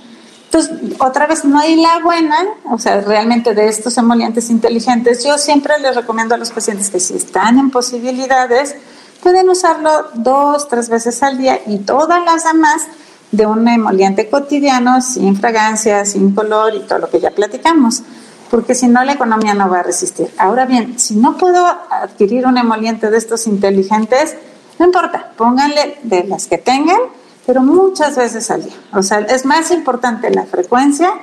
Entonces, 0.46 1.00
otra 1.00 1.26
vez, 1.26 1.44
no 1.46 1.60
hay 1.60 1.82
la 1.82 2.00
buena, 2.00 2.38
o 2.70 2.78
sea, 2.78 3.02
realmente 3.02 3.54
de 3.54 3.68
estos 3.68 3.98
emolientes 3.98 4.50
inteligentes, 4.50 5.24
yo 5.24 5.38
siempre 5.38 5.80
les 5.80 5.96
recomiendo 5.96 6.36
a 6.36 6.38
los 6.38 6.52
pacientes 6.52 6.90
que 6.90 7.00
si 7.00 7.16
están 7.16 7.60
en 7.60 7.72
posibilidades, 7.72 8.76
pueden 9.24 9.50
usarlo 9.50 10.08
dos, 10.14 10.68
tres 10.68 10.88
veces 10.90 11.24
al 11.24 11.38
día 11.38 11.60
y 11.66 11.80
todas 11.80 12.24
las 12.24 12.44
demás 12.44 12.84
de 13.32 13.46
un 13.46 13.68
emoliente 13.68 14.30
cotidiano 14.30 15.02
sin 15.02 15.36
fragancia, 15.36 16.06
sin 16.06 16.34
color 16.34 16.76
y 16.76 16.80
todo 16.82 17.00
lo 17.00 17.10
que 17.10 17.20
ya 17.20 17.32
platicamos, 17.32 18.04
porque 18.50 18.76
si 18.76 18.88
no 18.88 19.04
la 19.04 19.14
economía 19.14 19.54
no 19.54 19.70
va 19.70 19.80
a 19.80 19.84
resistir. 19.84 20.30
Ahora 20.38 20.66
bien, 20.66 20.98
si 21.00 21.16
no 21.16 21.38
puedo 21.38 21.66
adquirir 21.90 22.46
un 22.46 22.58
emoliente 22.58 23.10
de 23.10 23.18
estos 23.18 23.48
inteligentes, 23.48 24.36
no 24.80 24.86
importa, 24.86 25.32
pónganle 25.36 26.00
de 26.04 26.24
las 26.26 26.48
que 26.48 26.58
tengan, 26.58 27.00
pero 27.46 27.62
muchas 27.62 28.16
veces 28.16 28.50
al 28.52 28.64
día. 28.64 28.76
O 28.94 29.04
sea, 29.04 29.20
es 29.20 29.46
más 29.46 29.72
importante 29.72 30.30
la 30.30 30.46
frecuencia 30.46 31.14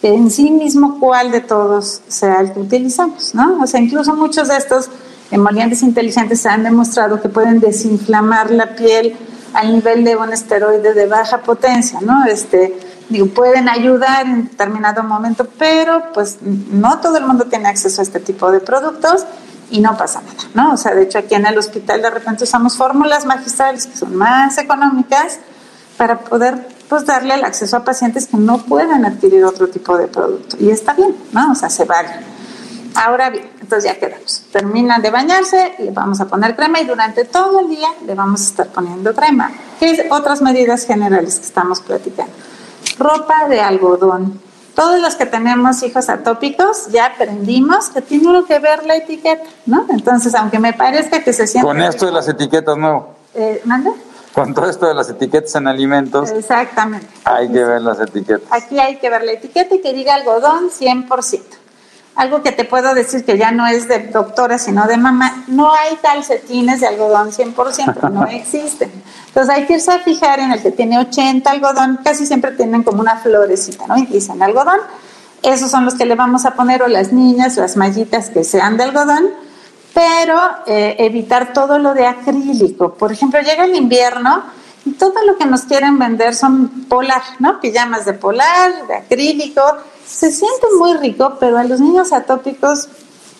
que 0.00 0.14
en 0.14 0.30
sí 0.30 0.50
mismo 0.50 0.98
cuál 0.98 1.30
de 1.30 1.40
todos 1.40 2.00
sea 2.08 2.40
el 2.40 2.52
que 2.52 2.60
utilizamos, 2.60 3.34
¿no? 3.34 3.60
O 3.62 3.66
sea, 3.66 3.80
incluso 3.80 4.14
muchos 4.14 4.48
de 4.48 4.56
estos 4.56 4.88
emolientes 5.30 5.82
inteligentes 5.82 6.44
han 6.46 6.62
demostrado 6.62 7.20
que 7.20 7.28
pueden 7.28 7.60
desinflamar 7.60 8.50
la 8.50 8.74
piel 8.74 9.16
al 9.52 9.72
nivel 9.72 10.04
de 10.04 10.16
un 10.16 10.32
esteroide 10.32 10.94
de 10.94 11.06
baja 11.06 11.38
potencia, 11.38 12.00
¿no? 12.00 12.24
Este, 12.24 12.78
digo, 13.08 13.26
pueden 13.26 13.68
ayudar 13.68 14.26
en 14.26 14.48
determinado 14.48 15.02
momento, 15.02 15.46
pero 15.58 16.12
pues 16.12 16.38
no 16.42 17.00
todo 17.00 17.18
el 17.18 17.26
mundo 17.26 17.44
tiene 17.44 17.68
acceso 17.68 18.00
a 18.00 18.04
este 18.04 18.20
tipo 18.20 18.50
de 18.50 18.60
productos 18.60 19.26
y 19.70 19.80
no 19.80 19.96
pasa 19.96 20.20
nada, 20.20 20.48
¿no? 20.54 20.74
O 20.74 20.76
sea, 20.76 20.94
de 20.94 21.02
hecho 21.02 21.18
aquí 21.18 21.34
en 21.34 21.46
el 21.46 21.58
hospital 21.58 22.02
de 22.02 22.10
repente 22.10 22.44
usamos 22.44 22.76
fórmulas 22.76 23.24
magistrales 23.24 23.86
que 23.86 23.96
son 23.96 24.16
más 24.16 24.58
económicas 24.58 25.38
para 25.96 26.18
poder 26.18 26.66
pues 26.88 27.06
darle 27.06 27.34
el 27.34 27.44
acceso 27.44 27.76
a 27.76 27.84
pacientes 27.84 28.26
que 28.26 28.36
no 28.36 28.58
puedan 28.58 29.04
adquirir 29.04 29.44
otro 29.44 29.68
tipo 29.68 29.96
de 29.96 30.08
producto 30.08 30.56
y 30.58 30.70
está 30.70 30.92
bien, 30.94 31.14
¿no? 31.32 31.52
O 31.52 31.54
sea, 31.54 31.70
se 31.70 31.84
vale. 31.84 32.08
Ahora 32.94 33.30
bien, 33.30 33.50
entonces 33.60 33.90
ya 33.90 33.98
quedamos. 33.98 34.42
Terminan 34.52 35.02
de 35.02 35.10
bañarse, 35.10 35.74
le 35.78 35.90
vamos 35.90 36.20
a 36.20 36.26
poner 36.26 36.56
crema 36.56 36.80
y 36.80 36.84
durante 36.84 37.24
todo 37.24 37.60
el 37.60 37.68
día 37.68 37.88
le 38.06 38.14
vamos 38.14 38.40
a 38.40 38.44
estar 38.44 38.66
poniendo 38.68 39.14
crema. 39.14 39.50
¿Qué 39.78 39.90
es 39.90 40.02
otras 40.10 40.42
medidas 40.42 40.86
generales 40.86 41.38
que 41.38 41.46
estamos 41.46 41.80
platicando? 41.80 42.32
Ropa 42.98 43.48
de 43.48 43.60
algodón. 43.60 44.40
Todos 44.74 45.00
los 45.00 45.16
que 45.16 45.26
tenemos 45.26 45.82
hijos 45.82 46.08
atópicos 46.08 46.88
ya 46.90 47.06
aprendimos 47.06 47.88
que 47.88 48.02
tiene 48.02 48.44
que 48.46 48.58
ver 48.58 48.86
la 48.86 48.96
etiqueta, 48.96 49.42
¿no? 49.66 49.86
Entonces, 49.90 50.34
aunque 50.34 50.58
me 50.58 50.72
parezca 50.72 51.22
que 51.22 51.32
se 51.32 51.46
siente... 51.46 51.66
Con 51.66 51.80
esto 51.82 52.06
de 52.06 52.12
las 52.12 52.28
etiquetas, 52.28 52.76
¿no? 52.76 53.08
Eh, 53.34 53.60
¿Manda? 53.64 53.92
Con 54.32 54.54
todo 54.54 54.70
esto 54.70 54.86
de 54.86 54.94
las 54.94 55.10
etiquetas 55.10 55.54
en 55.56 55.66
alimentos. 55.66 56.30
Exactamente. 56.30 57.06
Hay 57.24 57.50
que 57.50 57.64
ver 57.64 57.82
las 57.82 58.00
etiquetas. 58.00 58.48
Aquí 58.50 58.78
hay 58.78 58.96
que 58.96 59.10
ver 59.10 59.24
la 59.24 59.32
etiqueta 59.32 59.74
y 59.74 59.80
que 59.80 59.92
diga 59.92 60.14
algodón 60.14 60.70
100% 60.70 61.59
algo 62.14 62.42
que 62.42 62.52
te 62.52 62.64
puedo 62.64 62.94
decir 62.94 63.24
que 63.24 63.38
ya 63.38 63.50
no 63.50 63.66
es 63.66 63.88
de 63.88 64.08
doctora, 64.08 64.58
sino 64.58 64.86
de 64.86 64.96
mamá, 64.96 65.44
no 65.46 65.72
hay 65.72 65.96
calcetines 65.96 66.80
de 66.80 66.88
algodón 66.88 67.30
100%, 67.30 68.10
no 68.10 68.26
existen. 68.30 68.90
Entonces 69.28 69.54
hay 69.54 69.66
que 69.66 69.74
irse 69.74 69.92
a 69.92 70.00
fijar 70.00 70.40
en 70.40 70.52
el 70.52 70.60
que 70.60 70.72
tiene 70.72 70.98
80 70.98 71.50
algodón, 71.50 72.00
casi 72.04 72.26
siempre 72.26 72.52
tienen 72.52 72.82
como 72.82 73.00
una 73.00 73.16
florecita, 73.18 73.86
¿no? 73.86 73.96
Y 73.96 74.06
dicen 74.06 74.42
algodón, 74.42 74.80
esos 75.42 75.70
son 75.70 75.84
los 75.84 75.94
que 75.94 76.04
le 76.04 76.14
vamos 76.14 76.44
a 76.44 76.54
poner, 76.54 76.82
o 76.82 76.88
las 76.88 77.12
niñas, 77.12 77.56
las 77.56 77.76
mallitas 77.76 78.30
que 78.30 78.44
sean 78.44 78.76
de 78.76 78.84
algodón, 78.84 79.30
pero 79.94 80.38
eh, 80.66 80.96
evitar 80.98 81.52
todo 81.52 81.78
lo 81.78 81.94
de 81.94 82.06
acrílico. 82.06 82.94
Por 82.94 83.12
ejemplo, 83.12 83.40
llega 83.40 83.64
el 83.64 83.76
invierno 83.76 84.42
y 84.84 84.92
todo 84.92 85.14
lo 85.26 85.36
que 85.36 85.46
nos 85.46 85.62
quieren 85.62 85.98
vender 85.98 86.34
son 86.34 86.86
polar, 86.88 87.22
¿no? 87.38 87.60
Pijamas 87.60 88.04
de 88.04 88.14
polar, 88.14 88.86
de 88.86 88.96
acrílico, 88.96 89.62
se 90.10 90.30
siente 90.30 90.66
muy 90.78 90.94
rico, 90.94 91.36
pero 91.38 91.58
a 91.58 91.64
los 91.64 91.80
niños 91.80 92.12
atópicos 92.12 92.88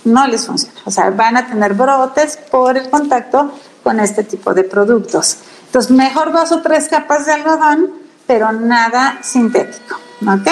no 0.05 0.27
les 0.27 0.47
funciona. 0.47 0.81
O 0.85 0.91
sea, 0.91 1.11
van 1.11 1.37
a 1.37 1.47
tener 1.47 1.75
brotes 1.75 2.37
por 2.37 2.77
el 2.77 2.89
contacto 2.89 3.51
con 3.83 3.99
este 4.01 4.25
tipo 4.25 4.55
de 4.55 4.65
productos. 4.65 5.39
Entonces, 5.67 5.91
mejor 5.91 6.33
dos 6.33 6.53
o 6.53 6.63
tres 6.63 6.89
capas 6.89 7.27
de 7.27 7.33
algodón, 7.33 7.93
pero 8.27 8.53
nada 8.53 9.19
sintético. 9.23 9.97
¿Ok? 10.23 10.49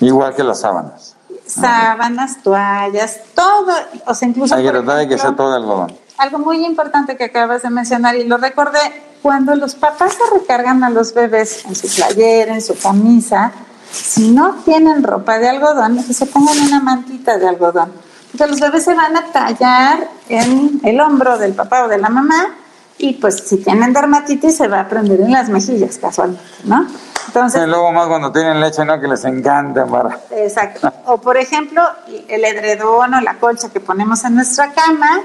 Igual 0.00 0.34
que 0.34 0.44
las 0.44 0.60
sábanas. 0.60 1.16
Sábanas, 1.46 2.42
toallas, 2.42 3.20
todo. 3.34 3.72
O 4.06 4.14
sea, 4.14 4.28
incluso. 4.28 4.54
Hay 4.54 4.64
que 4.64 4.70
tratar 4.70 4.98
de 4.98 5.08
que 5.08 5.18
sea 5.18 5.34
todo 5.34 5.54
algodón. 5.54 5.96
Algo 6.18 6.38
muy 6.38 6.64
importante 6.64 7.16
que 7.16 7.24
acabas 7.24 7.62
de 7.62 7.70
mencionar 7.70 8.16
y 8.16 8.24
lo 8.24 8.36
recordé, 8.36 8.80
cuando 9.22 9.54
los 9.54 9.74
papás 9.74 10.14
se 10.14 10.38
recargan 10.38 10.84
a 10.84 10.90
los 10.90 11.12
bebés 11.12 11.64
en 11.66 11.74
su 11.74 11.88
playera, 11.88 12.54
en 12.54 12.62
su 12.62 12.78
camisa, 12.78 13.52
si 13.90 14.30
no 14.30 14.56
tienen 14.64 15.02
ropa 15.02 15.38
de 15.38 15.48
algodón, 15.48 16.02
que 16.04 16.12
se 16.12 16.26
pongan 16.26 16.58
una 16.60 16.80
mantita 16.80 17.38
de 17.38 17.48
algodón. 17.48 17.92
Entonces 18.32 18.50
los 18.50 18.60
bebés 18.60 18.84
se 18.84 18.94
van 18.94 19.16
a 19.16 19.24
tallar 19.32 20.08
en 20.28 20.80
el 20.84 21.00
hombro 21.00 21.38
del 21.38 21.54
papá 21.54 21.84
o 21.84 21.88
de 21.88 21.98
la 21.98 22.08
mamá 22.08 22.54
y 22.98 23.14
pues 23.14 23.44
si 23.46 23.58
tienen 23.58 23.92
dermatitis 23.92 24.56
se 24.56 24.68
va 24.68 24.80
a 24.80 24.88
prender 24.88 25.20
en 25.20 25.32
las 25.32 25.48
mejillas 25.48 25.98
casualmente, 25.98 26.42
¿no? 26.64 26.86
Entonces, 27.26 27.62
y 27.62 27.66
luego 27.66 27.92
más 27.92 28.06
cuando 28.06 28.32
tienen 28.32 28.60
leche, 28.60 28.84
¿no? 28.84 28.98
Que 29.00 29.08
les 29.08 29.24
encanta 29.24 29.84
para... 29.84 30.18
Exacto. 30.30 30.92
O 31.06 31.18
por 31.18 31.36
ejemplo, 31.36 31.82
el 32.28 32.44
edredón 32.44 33.14
o 33.14 33.20
la 33.20 33.34
colcha 33.34 33.68
que 33.68 33.80
ponemos 33.80 34.24
en 34.24 34.36
nuestra 34.36 34.72
cama, 34.72 35.20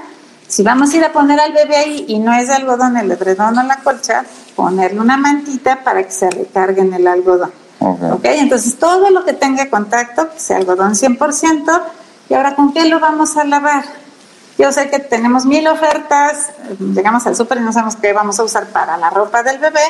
si 0.48 0.64
vamos 0.64 0.94
a 0.94 0.98
ir 0.98 1.06
a 1.06 1.14
poner 1.14 1.40
al 1.40 1.54
bebé 1.54 1.78
ahí 1.78 2.06
y 2.10 2.20
no 2.20 2.34
es 2.34 2.48
de 2.48 2.56
algodón 2.56 2.98
el 2.98 3.12
edredón 3.12 3.58
o 3.58 3.64
la 3.64 3.78
colcha, 3.78 4.26
ponerle 4.56 5.00
una 5.00 5.16
mantita 5.16 5.84
para 5.84 6.04
que 6.04 6.12
se 6.12 6.30
recargue 6.30 6.82
en 6.82 6.94
el 6.94 7.08
algodón. 7.08 7.52
Okay. 7.84 8.38
Entonces 8.40 8.78
todo 8.78 9.10
lo 9.10 9.26
que 9.26 9.34
tenga 9.34 9.68
contacto, 9.70 10.30
que 10.30 10.40
sea 10.40 10.58
algodón 10.58 10.94
100%, 10.94 11.82
y 12.30 12.34
ahora 12.36 12.56
¿con 12.56 12.74
qué 12.74 12.86
lo 12.86 13.00
vamos 13.00 13.38
a 13.38 13.44
lavar? 13.44 13.84
Yo 14.60 14.72
sé 14.72 14.92
que 14.92 15.00
tenemos 15.00 15.46
mil 15.48 15.68
ofertas, 15.68 16.52
llegamos 16.80 17.26
al 17.26 17.36
súper 17.36 17.58
y 17.58 17.62
no 17.62 17.74
sabemos 17.74 17.96
qué 17.96 18.14
vamos 18.14 18.40
a 18.40 18.44
usar 18.44 18.68
para 18.68 18.98
la 18.98 19.10
ropa 19.10 19.42
del 19.42 19.58
bebé, 19.58 19.82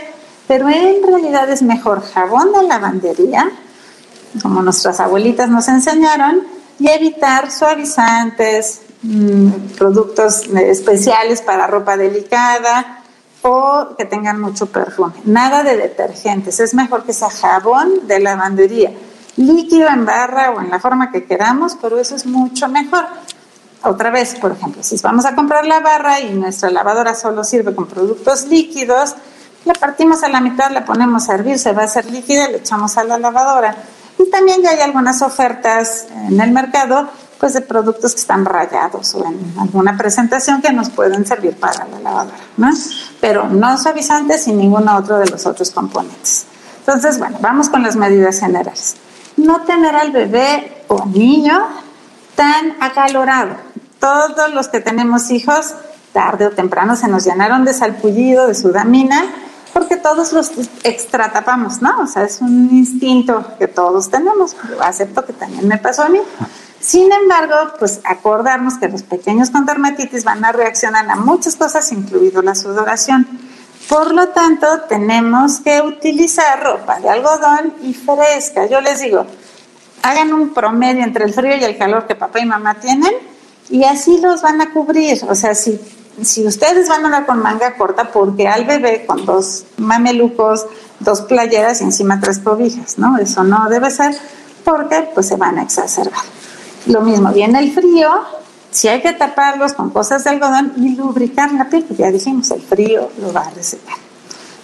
pero 0.48 0.70
en 0.70 1.06
realidad 1.06 1.50
es 1.50 1.62
mejor 1.62 2.02
jabón 2.02 2.54
de 2.54 2.64
lavandería, 2.64 3.52
como 4.42 4.62
nuestras 4.62 5.02
abuelitas 5.02 5.50
nos 5.50 5.68
enseñaron, 5.68 6.44
y 6.80 6.88
evitar 6.88 7.52
suavizantes, 7.52 8.84
mm, 9.04 9.50
productos 9.78 10.44
especiales 10.48 11.42
para 11.42 11.68
ropa 11.68 11.98
delicada, 11.98 13.01
o 13.44 13.96
que 13.98 14.06
tengan 14.06 14.40
mucho 14.40 14.68
perfume. 14.68 15.14
Nada 15.26 15.64
de 15.64 15.78
detergentes, 15.78 16.60
es 16.60 16.74
mejor 16.74 17.04
que 17.04 17.14
sea 17.14 17.30
jabón 17.30 18.08
de 18.08 18.20
lavandería, 18.20 18.92
líquido 19.38 19.88
en 19.90 20.06
barra 20.06 20.52
o 20.52 20.62
en 20.62 20.70
la 20.70 20.80
forma 20.80 21.12
que 21.12 21.26
queramos, 21.26 21.78
pero 21.82 22.00
eso 22.00 22.16
es 22.16 22.26
mucho 22.26 22.68
mejor. 22.68 23.06
Otra 23.84 24.12
vez, 24.12 24.36
por 24.36 24.52
ejemplo, 24.52 24.84
si 24.84 24.96
vamos 25.02 25.26
a 25.26 25.36
comprar 25.36 25.66
la 25.66 25.80
barra 25.80 26.20
y 26.20 26.34
nuestra 26.34 26.70
lavadora 26.70 27.16
solo 27.16 27.44
sirve 27.44 27.74
con 27.74 27.88
productos 27.88 28.46
líquidos, 28.46 29.16
la 29.66 29.74
partimos 29.74 30.24
a 30.24 30.30
la 30.30 30.40
mitad, 30.40 30.72
la 30.72 30.86
ponemos 30.86 31.30
a 31.30 31.36
hervir, 31.36 31.58
se 31.58 31.72
va 31.72 31.84
a 31.84 31.86
hacer 31.86 32.06
líquida, 32.06 32.48
le 32.48 32.58
echamos 32.58 32.98
a 32.98 33.04
la 33.04 33.18
lavadora. 33.18 33.76
Y 34.20 34.30
también 34.30 34.62
ya 34.62 34.72
hay 34.72 34.82
algunas 34.82 35.24
ofertas 35.24 36.08
en 36.28 36.40
el 36.40 36.52
mercado 36.52 37.10
pues 37.42 37.54
de 37.54 37.62
productos 37.62 38.14
que 38.14 38.22
están 38.22 38.46
rayados 38.46 39.16
o 39.16 39.26
en 39.26 39.56
alguna 39.60 39.98
presentación 39.98 40.62
que 40.62 40.72
nos 40.72 40.92
pueden 40.92 41.26
servir 41.26 41.56
para 41.56 41.88
la 41.88 42.00
lavadora, 42.00 42.38
¿no? 42.56 42.70
Pero 43.20 43.50
no 43.50 43.80
suavizantes 43.80 44.48
y 44.48 44.54
ninguno 44.54 44.96
otro 44.96 45.18
de 45.18 45.28
los 45.28 45.48
otros 45.48 45.72
componentes. 45.72 46.46
Entonces, 46.82 47.18
bueno, 47.18 47.40
vamos 47.42 47.68
con 47.70 47.82
las 47.82 47.96
medidas 47.96 48.40
generales. 48.40 48.96
No 49.38 49.62
tener 49.62 49.96
al 49.96 50.12
bebé 50.12 50.84
o 50.88 51.04
niño 51.08 51.66
tan 52.36 52.76
acalorado. 52.80 53.56
Todos 54.00 54.54
los 54.54 54.68
que 54.68 54.80
tenemos 54.80 55.32
hijos, 55.32 55.74
tarde 56.14 56.46
o 56.46 56.52
temprano 56.52 56.96
se 56.96 57.08
nos 57.08 57.26
llenaron 57.26 57.66
de 57.66 57.74
salpullido, 57.74 58.46
de 58.46 58.54
sudamina, 58.54 59.24
porque 59.74 59.98
todos 59.98 60.32
los 60.32 60.52
extratapamos, 60.84 61.82
¿no? 61.82 62.02
O 62.02 62.08
sea, 62.08 62.24
es 62.24 62.40
un 62.40 62.70
instinto 62.72 63.44
que 63.58 63.68
todos 63.68 64.12
tenemos. 64.12 64.56
Yo 64.70 64.84
acepto 64.84 65.26
que 65.26 65.34
también 65.34 65.68
me 65.68 65.80
pasó 65.80 66.04
a 66.04 66.10
mí. 66.10 66.20
Sin 66.82 67.12
embargo, 67.12 67.56
pues 67.78 68.02
acordarnos 68.04 68.80
que 68.80 68.90
los 68.90 69.04
pequeños 69.04 69.52
con 69.52 69.66
dermatitis 69.66 70.24
van 70.24 70.44
a 70.44 70.52
reaccionar 70.52 71.10
a 71.10 71.16
muchas 71.16 71.56
cosas, 71.56 71.92
incluido 71.92 72.42
la 72.42 72.56
sudoración. 72.56 73.28
Por 73.88 74.14
lo 74.14 74.30
tanto, 74.30 74.66
tenemos 74.90 75.60
que 75.60 75.82
utilizar 75.82 76.64
ropa 76.64 77.00
de 77.00 77.10
algodón 77.10 77.74
y 77.84 77.94
fresca. 77.94 78.66
Yo 78.66 78.82
les 78.82 79.02
digo, 79.02 79.26
hagan 80.02 80.34
un 80.34 80.54
promedio 80.54 81.04
entre 81.04 81.26
el 81.26 81.34
frío 81.34 81.56
y 81.58 81.64
el 81.64 81.78
calor 81.78 82.08
que 82.08 82.16
papá 82.16 82.40
y 82.40 82.46
mamá 82.46 82.76
tienen 82.80 83.14
y 83.70 83.84
así 83.84 84.20
los 84.20 84.42
van 84.42 84.62
a 84.62 84.72
cubrir. 84.72 85.22
O 85.30 85.36
sea, 85.36 85.54
si, 85.54 85.80
si 86.22 86.46
ustedes 86.48 86.90
van 86.90 87.04
a 87.04 87.06
andar 87.08 87.26
con 87.26 87.40
manga 87.40 87.76
corta, 87.76 88.12
porque 88.12 88.48
al 88.48 88.66
bebé 88.66 89.06
con 89.06 89.26
dos 89.26 89.66
mamelucos, 89.78 90.66
dos 91.00 91.22
playeras 91.22 91.82
y 91.82 91.86
encima 91.86 92.20
tres 92.20 92.40
cobijas, 92.40 92.98
¿no? 92.98 93.18
Eso 93.18 93.44
no 93.44 93.70
debe 93.70 93.92
ser 93.92 94.16
porque 94.64 95.10
pues 95.14 95.28
se 95.28 95.36
van 95.36 95.60
a 95.60 95.64
exacerbar. 95.64 96.24
Lo 96.88 97.02
mismo, 97.02 97.32
viene 97.32 97.60
el 97.60 97.72
frío, 97.74 98.10
si 98.72 98.88
hay 98.88 99.02
que 99.02 99.14
taparlos 99.14 99.74
con 99.74 99.90
cosas 99.90 100.24
de 100.24 100.32
algodón 100.32 100.74
y 100.78 100.96
lubricar 100.96 101.52
la 101.52 101.70
piel, 101.70 101.86
ya 101.98 102.10
dijimos, 102.10 102.50
el 102.52 102.62
frío 102.62 103.12
lo 103.22 103.32
va 103.34 103.42
a 103.42 103.50
resecar. 103.52 103.98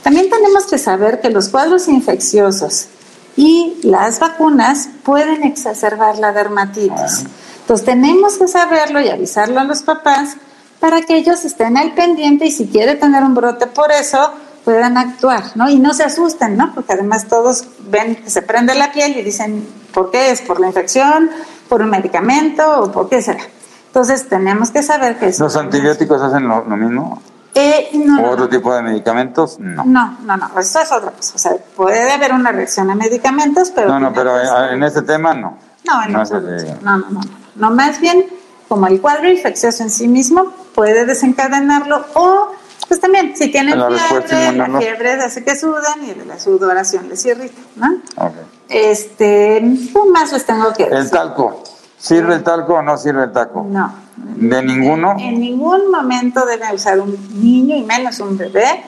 También 0.01 0.29
tenemos 0.29 0.65
que 0.65 0.77
saber 0.77 1.19
que 1.19 1.29
los 1.29 1.49
cuadros 1.49 1.87
infecciosos 1.87 2.87
y 3.35 3.77
las 3.83 4.19
vacunas 4.19 4.89
pueden 5.03 5.43
exacerbar 5.43 6.17
la 6.17 6.31
dermatitis. 6.31 7.25
Entonces 7.61 7.85
tenemos 7.85 8.37
que 8.37 8.47
saberlo 8.47 9.01
y 9.01 9.09
avisarlo 9.09 9.59
a 9.59 9.65
los 9.65 9.83
papás 9.83 10.37
para 10.79 11.01
que 11.01 11.17
ellos 11.17 11.43
estén 11.43 11.77
al 11.77 11.93
pendiente 11.93 12.45
y 12.45 12.51
si 12.51 12.67
quiere 12.67 12.95
tener 12.95 13.23
un 13.23 13.35
brote 13.35 13.67
por 13.67 13.91
eso, 13.91 14.31
puedan 14.63 14.97
actuar, 14.97 15.43
¿no? 15.55 15.69
Y 15.69 15.79
no 15.79 15.93
se 15.93 16.03
asusten, 16.03 16.55
¿no? 16.55 16.73
Porque 16.73 16.93
además 16.93 17.27
todos 17.27 17.65
ven 17.89 18.15
que 18.15 18.29
se 18.29 18.41
prende 18.41 18.75
la 18.75 18.91
piel 18.91 19.17
y 19.17 19.21
dicen, 19.23 19.67
¿por 19.93 20.11
qué 20.11 20.31
es? 20.31 20.41
¿Por 20.41 20.59
la 20.59 20.67
infección? 20.67 21.29
¿Por 21.67 21.81
un 21.81 21.89
medicamento? 21.89 22.81
¿O 22.81 22.91
por 22.91 23.09
qué 23.09 23.21
será? 23.21 23.43
Entonces 23.87 24.27
tenemos 24.27 24.71
que 24.71 24.83
saber 24.83 25.17
que... 25.17 25.33
¿Los 25.37 25.55
antibióticos 25.55 26.21
hacen 26.21 26.47
lo, 26.47 26.63
mismo? 26.63 27.21
Eh, 27.55 27.89
¿O 28.21 28.29
otro 28.29 28.47
tipo 28.47 28.73
de 28.73 28.83
medicamentos? 28.83 29.59
No. 29.59 29.83
No, 29.85 30.17
no, 30.23 30.37
no, 30.37 30.59
eso 30.59 30.79
es 30.79 30.91
otra 30.91 31.11
cosa. 31.11 31.33
O 31.35 31.37
sea, 31.39 31.51
puede 31.75 32.11
haber 32.11 32.33
una 32.33 32.51
reacción 32.51 32.91
a 32.91 32.95
medicamentos, 32.95 33.71
pero... 33.71 33.87
No, 33.87 33.99
no, 33.99 34.13
pero 34.13 34.37
en 34.69 34.83
este 34.83 35.01
tema 35.01 35.33
no. 35.33 35.57
No, 35.85 36.03
en 36.03 36.13
no, 36.13 36.23
no, 36.23 36.97
no, 36.97 37.09
no, 37.09 37.21
no, 37.55 37.71
más 37.71 37.99
bien 37.99 38.25
como 38.67 38.87
el 38.87 38.99
cuadro 38.99 39.29
infeccioso 39.29 39.83
en 39.83 39.89
sí 39.89 40.07
mismo 40.07 40.53
puede 40.75 41.05
desencadenarlo 41.05 42.05
o 42.13 42.51
pues 42.87 42.99
también 42.99 43.35
si 43.35 43.51
tienen 43.51 43.73
fiebre, 43.73 44.53
la 44.53 44.79
fiebre 44.79 45.11
hace 45.13 45.43
que 45.43 45.55
sudan 45.55 46.03
y 46.03 46.13
de 46.13 46.25
la 46.25 46.39
sudoración 46.39 47.09
les 47.09 47.25
irrita, 47.25 47.61
¿no? 47.75 48.01
Okay. 48.15 48.43
Este, 48.69 49.61
¿qué 49.93 49.99
más 50.11 50.31
les 50.31 50.45
tengo 50.45 50.71
que 50.73 50.83
decir? 50.83 50.97
El 50.97 51.09
talco. 51.09 51.63
¿Sirve 51.97 52.35
el 52.35 52.43
talco 52.43 52.75
o 52.75 52.81
no 52.81 52.97
sirve 52.97 53.23
el 53.23 53.31
talco? 53.31 53.65
No. 53.67 53.93
¿De 54.15 54.63
ninguno? 54.63 55.15
En, 55.19 55.39
ningún 55.39 55.91
momento 55.91 56.45
debe 56.45 56.73
usar 56.73 56.99
un 56.99 57.17
niño 57.41 57.75
y 57.75 57.83
menos 57.83 58.19
un 58.19 58.37
bebé 58.37 58.83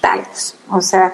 talcos. 0.00 0.56
O 0.70 0.80
sea, 0.80 1.12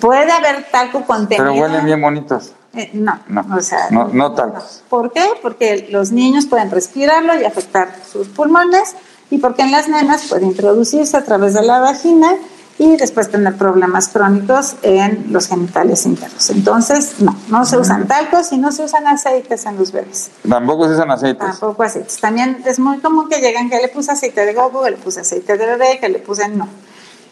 puede 0.00 0.32
haber 0.32 0.66
talco 0.70 1.04
contenido. 1.04 1.52
Pero 1.52 1.60
huelen 1.62 1.84
bien 1.84 2.00
bonitos. 2.00 2.52
Eh, 2.74 2.90
no, 2.92 3.18
no, 3.28 3.46
o 3.56 3.60
sea, 3.60 3.88
no, 3.90 4.08
no 4.08 4.32
talcos. 4.32 4.82
¿Por 4.88 5.12
qué? 5.12 5.24
Porque 5.40 5.88
los 5.90 6.12
niños 6.12 6.46
pueden 6.46 6.70
respirarlo 6.70 7.40
y 7.40 7.44
afectar 7.44 7.88
sus 8.10 8.28
pulmones 8.28 8.96
y 9.30 9.38
porque 9.38 9.62
en 9.62 9.72
las 9.72 9.88
nenas 9.88 10.26
puede 10.28 10.46
introducirse 10.46 11.16
a 11.16 11.24
través 11.24 11.54
de 11.54 11.62
la 11.62 11.80
vagina 11.80 12.36
y 12.78 12.96
después 12.96 13.30
tener 13.30 13.56
problemas 13.56 14.08
crónicos 14.08 14.76
en 14.82 15.26
los 15.30 15.48
genitales 15.48 16.04
internos. 16.04 16.50
Entonces, 16.50 17.20
no, 17.20 17.34
no 17.48 17.64
se 17.64 17.78
usan 17.78 18.06
talcos 18.06 18.52
y 18.52 18.58
no 18.58 18.70
se 18.70 18.84
usan 18.84 19.06
aceites 19.06 19.64
en 19.64 19.78
los 19.78 19.92
bebés. 19.92 20.30
Tampoco 20.48 20.86
se 20.86 20.94
usan 20.94 21.10
aceites. 21.10 21.38
Tampoco 21.38 21.82
aceites. 21.82 22.20
También 22.20 22.62
es 22.66 22.78
muy 22.78 22.98
común 22.98 23.28
que 23.28 23.40
lleguen 23.40 23.70
que 23.70 23.80
le 23.80 23.88
puse 23.88 24.12
aceite 24.12 24.44
de 24.44 24.52
gogo, 24.52 24.84
que 24.84 24.90
le 24.90 24.96
puse 24.98 25.20
aceite 25.20 25.56
de 25.56 25.66
bebé, 25.66 25.98
que 25.98 26.08
le 26.08 26.18
puse 26.18 26.48
no. 26.48 26.68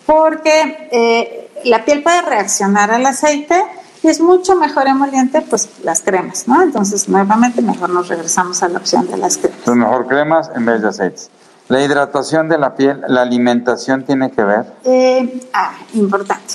Porque 0.07 0.89
eh, 0.91 1.51
la 1.65 1.85
piel 1.85 2.03
puede 2.03 2.23
reaccionar 2.23 2.91
al 2.91 3.05
aceite 3.05 3.63
y 4.03 4.09
es 4.09 4.21
mucho 4.21 4.55
mejor 4.55 4.87
emoliente 4.87 5.43
pues 5.43 5.69
las 5.83 6.01
cremas, 6.03 6.49
¿no? 6.49 6.63
Entonces, 6.63 7.09
nuevamente 7.09 7.61
mejor 7.63 7.91
nos 7.91 8.09
regresamos 8.09 8.63
a 8.63 8.69
la 8.69 8.79
opción 8.79 9.07
de 9.11 9.17
las 9.19 9.37
cremas. 9.37 9.59
Entonces, 9.59 9.83
mejor 9.83 10.07
cremas 10.07 10.51
en 10.55 10.65
vez 10.65 10.81
de 10.83 10.89
aceites. 10.89 11.31
La 11.69 11.83
hidratación 11.83 12.49
de 12.49 12.59
la 12.59 12.75
piel, 12.75 13.01
la 13.09 13.23
alimentación 13.23 14.05
tiene 14.05 14.31
que 14.31 14.45
ver. 14.45 14.67
Eh, 14.85 15.49
ah, 15.55 15.73
importante. 15.95 16.55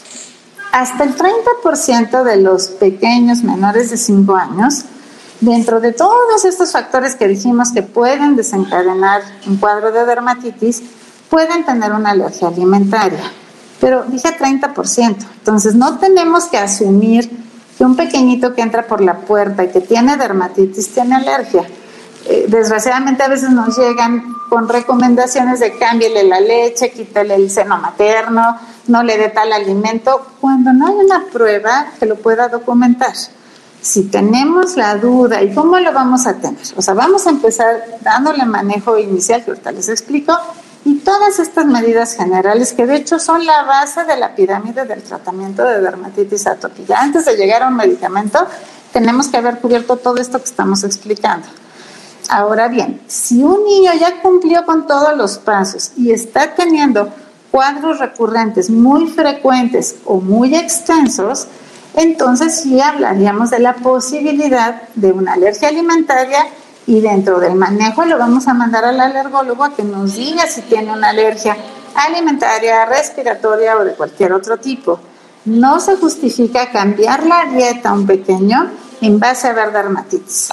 Hasta 0.71 1.03
el 1.03 1.15
30% 1.15 2.23
de 2.23 2.37
los 2.37 2.67
pequeños 2.67 3.43
menores 3.43 3.89
de 3.89 3.97
5 3.97 4.35
años, 4.35 4.85
dentro 5.41 5.79
de 5.79 5.93
todos 5.93 6.45
estos 6.45 6.71
factores 6.71 7.15
que 7.15 7.27
dijimos 7.27 7.71
que 7.71 7.81
pueden 7.81 8.35
desencadenar 8.35 9.21
un 9.47 9.57
cuadro 9.57 9.91
de 9.91 10.05
dermatitis, 10.05 10.83
pueden 11.27 11.65
tener 11.65 11.91
una 11.91 12.11
alergia 12.11 12.49
alimentaria. 12.49 13.31
Pero 13.81 14.03
dije 14.03 14.29
30%. 14.37 15.15
Entonces 15.39 15.73
no 15.73 15.97
tenemos 15.97 16.45
que 16.45 16.57
asumir 16.57 17.29
que 17.77 17.83
un 17.83 17.95
pequeñito 17.95 18.53
que 18.53 18.61
entra 18.61 18.85
por 18.85 19.01
la 19.01 19.17
puerta 19.21 19.63
y 19.63 19.69
que 19.69 19.81
tiene 19.81 20.17
dermatitis 20.17 20.93
tiene 20.93 21.15
alergia. 21.15 21.63
Eh, 22.25 22.45
desgraciadamente 22.47 23.23
a 23.23 23.27
veces 23.27 23.49
nos 23.49 23.77
llegan 23.77 24.38
con 24.49 24.67
recomendaciones 24.67 25.59
de 25.59 25.77
cámbiale 25.77 26.23
la 26.23 26.39
leche, 26.39 26.91
quítale 26.91 27.35
el 27.35 27.49
seno 27.49 27.77
materno, 27.77 28.57
no 28.87 29.03
le 29.03 29.17
dé 29.17 29.29
tal 29.29 29.53
alimento, 29.53 30.25
cuando 30.41 30.73
no 30.73 30.87
hay 30.87 30.95
una 30.95 31.25
prueba 31.31 31.87
que 31.99 32.05
lo 32.05 32.15
pueda 32.15 32.49
documentar. 32.49 33.13
Si 33.81 34.03
tenemos 34.05 34.75
la 34.75 34.95
duda, 34.95 35.41
¿y 35.41 35.53
cómo 35.53 35.79
lo 35.79 35.93
vamos 35.93 36.27
a 36.27 36.33
tener? 36.33 36.59
O 36.75 36.81
sea, 36.81 36.93
vamos 36.93 37.27
a 37.27 37.29
empezar 37.29 37.99
dándole 38.01 38.45
manejo 38.45 38.97
inicial, 38.97 39.43
que 39.45 39.51
ahorita 39.51 39.71
les 39.71 39.87
explico, 39.87 40.33
y 40.83 40.95
todas 40.95 41.39
estas 41.39 41.65
medidas 41.65 42.15
generales, 42.15 42.73
que 42.73 42.85
de 42.85 42.95
hecho 42.95 43.19
son 43.19 43.45
la 43.45 43.63
base 43.63 44.03
de 44.05 44.17
la 44.17 44.35
pirámide 44.35 44.85
del 44.85 45.03
tratamiento 45.03 45.63
de 45.63 45.81
dermatitis 45.81 46.47
atópica. 46.47 46.99
Antes 46.99 47.25
de 47.25 47.35
llegar 47.35 47.63
a 47.63 47.67
un 47.67 47.75
medicamento, 47.75 48.45
tenemos 48.91 49.27
que 49.27 49.37
haber 49.37 49.59
cubierto 49.59 49.97
todo 49.97 50.17
esto 50.17 50.39
que 50.39 50.45
estamos 50.45 50.83
explicando. 50.83 51.47
Ahora 52.29 52.67
bien, 52.67 53.01
si 53.07 53.41
un 53.41 53.65
niño 53.65 53.91
ya 53.99 54.21
cumplió 54.21 54.63
con 54.63 54.85
todos 54.85 55.17
los 55.17 55.39
pasos 55.39 55.91
y 55.97 56.11
está 56.11 56.53
teniendo 56.53 57.09
cuadros 57.49 57.97
recurrentes 57.97 58.69
muy 58.69 59.07
frecuentes 59.07 59.95
o 60.05 60.21
muy 60.21 60.55
extensos, 60.55 61.47
entonces 61.95 62.61
sí 62.61 62.79
hablaríamos 62.79 63.49
de 63.49 63.57
la 63.57 63.73
posibilidad 63.73 64.83
de 64.93 65.11
una 65.11 65.33
alergia 65.33 65.69
alimentaria 65.69 66.45
y 66.85 67.01
dentro 67.01 67.39
del 67.39 67.55
manejo 67.55 68.05
lo 68.05 68.19
vamos 68.19 68.47
a 68.47 68.53
mandar 68.53 68.85
al 68.85 69.01
alergólogo 69.01 69.63
a 69.63 69.73
que 69.73 69.83
nos 69.83 70.13
diga 70.13 70.45
si 70.45 70.61
tiene 70.61 70.93
una 70.93 71.09
alergia 71.09 71.57
alimentaria, 71.95 72.85
respiratoria 72.85 73.75
o 73.75 73.83
de 73.83 73.93
cualquier 73.93 74.33
otro 74.33 74.57
tipo. 74.57 74.99
No 75.45 75.79
se 75.79 75.97
justifica 75.97 76.69
cambiar 76.71 77.25
la 77.25 77.45
dieta 77.45 77.89
a 77.89 77.93
un 77.93 78.05
pequeño 78.05 78.69
en 79.01 79.19
base 79.19 79.47
a 79.47 79.53
ver 79.53 79.71
dermatitis. 79.71 80.49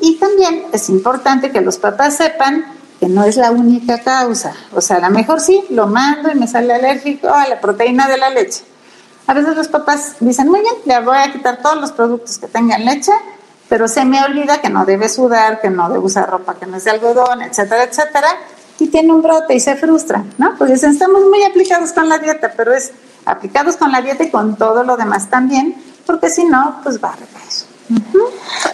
Y 0.00 0.16
también 0.16 0.66
es 0.72 0.88
importante 0.88 1.50
que 1.50 1.60
los 1.60 1.78
papás 1.78 2.16
sepan 2.16 2.64
que 3.00 3.08
no 3.08 3.24
es 3.24 3.36
la 3.36 3.50
única 3.50 3.98
causa. 4.00 4.52
O 4.74 4.80
sea, 4.80 4.96
a 4.96 5.00
lo 5.00 5.10
mejor 5.10 5.40
sí, 5.40 5.64
lo 5.70 5.86
mando 5.86 6.30
y 6.30 6.34
me 6.34 6.48
sale 6.48 6.74
alérgico 6.74 7.28
a 7.28 7.48
la 7.48 7.60
proteína 7.60 8.08
de 8.08 8.18
la 8.18 8.30
leche. 8.30 8.64
A 9.26 9.34
veces 9.34 9.56
los 9.56 9.68
papás 9.68 10.16
dicen, 10.20 10.48
muy 10.48 10.60
bien, 10.60 10.74
le 10.84 11.00
voy 11.00 11.18
a 11.18 11.32
quitar 11.32 11.58
todos 11.58 11.78
los 11.80 11.92
productos 11.92 12.38
que 12.38 12.46
tengan 12.48 12.84
leche, 12.84 13.12
pero 13.68 13.86
se 13.86 14.04
me 14.04 14.22
olvida 14.24 14.60
que 14.60 14.70
no 14.70 14.84
debe 14.86 15.08
sudar, 15.08 15.60
que 15.60 15.70
no 15.70 15.88
debe 15.88 16.00
usar 16.00 16.30
ropa 16.30 16.54
que 16.54 16.66
no 16.66 16.78
es 16.78 16.84
de 16.84 16.92
algodón, 16.92 17.42
etcétera, 17.42 17.84
etcétera, 17.84 18.28
y 18.78 18.88
tiene 18.88 19.12
un 19.12 19.20
brote 19.20 19.54
y 19.54 19.60
se 19.60 19.76
frustra, 19.76 20.24
¿no? 20.38 20.54
Pues 20.56 20.70
dicen, 20.70 20.92
estamos 20.92 21.22
muy 21.22 21.42
aplicados 21.44 21.92
con 21.92 22.08
la 22.08 22.18
dieta, 22.18 22.52
pero 22.56 22.72
es 22.72 22.92
aplicados 23.26 23.76
con 23.76 23.92
la 23.92 24.00
dieta 24.00 24.24
y 24.24 24.30
con 24.30 24.56
todo 24.56 24.82
lo 24.82 24.96
demás 24.96 25.28
también, 25.28 25.76
porque 26.06 26.30
si 26.30 26.44
no, 26.44 26.80
pues 26.82 27.02
va 27.02 27.10
a 27.10 27.16
recaer. 27.16 27.38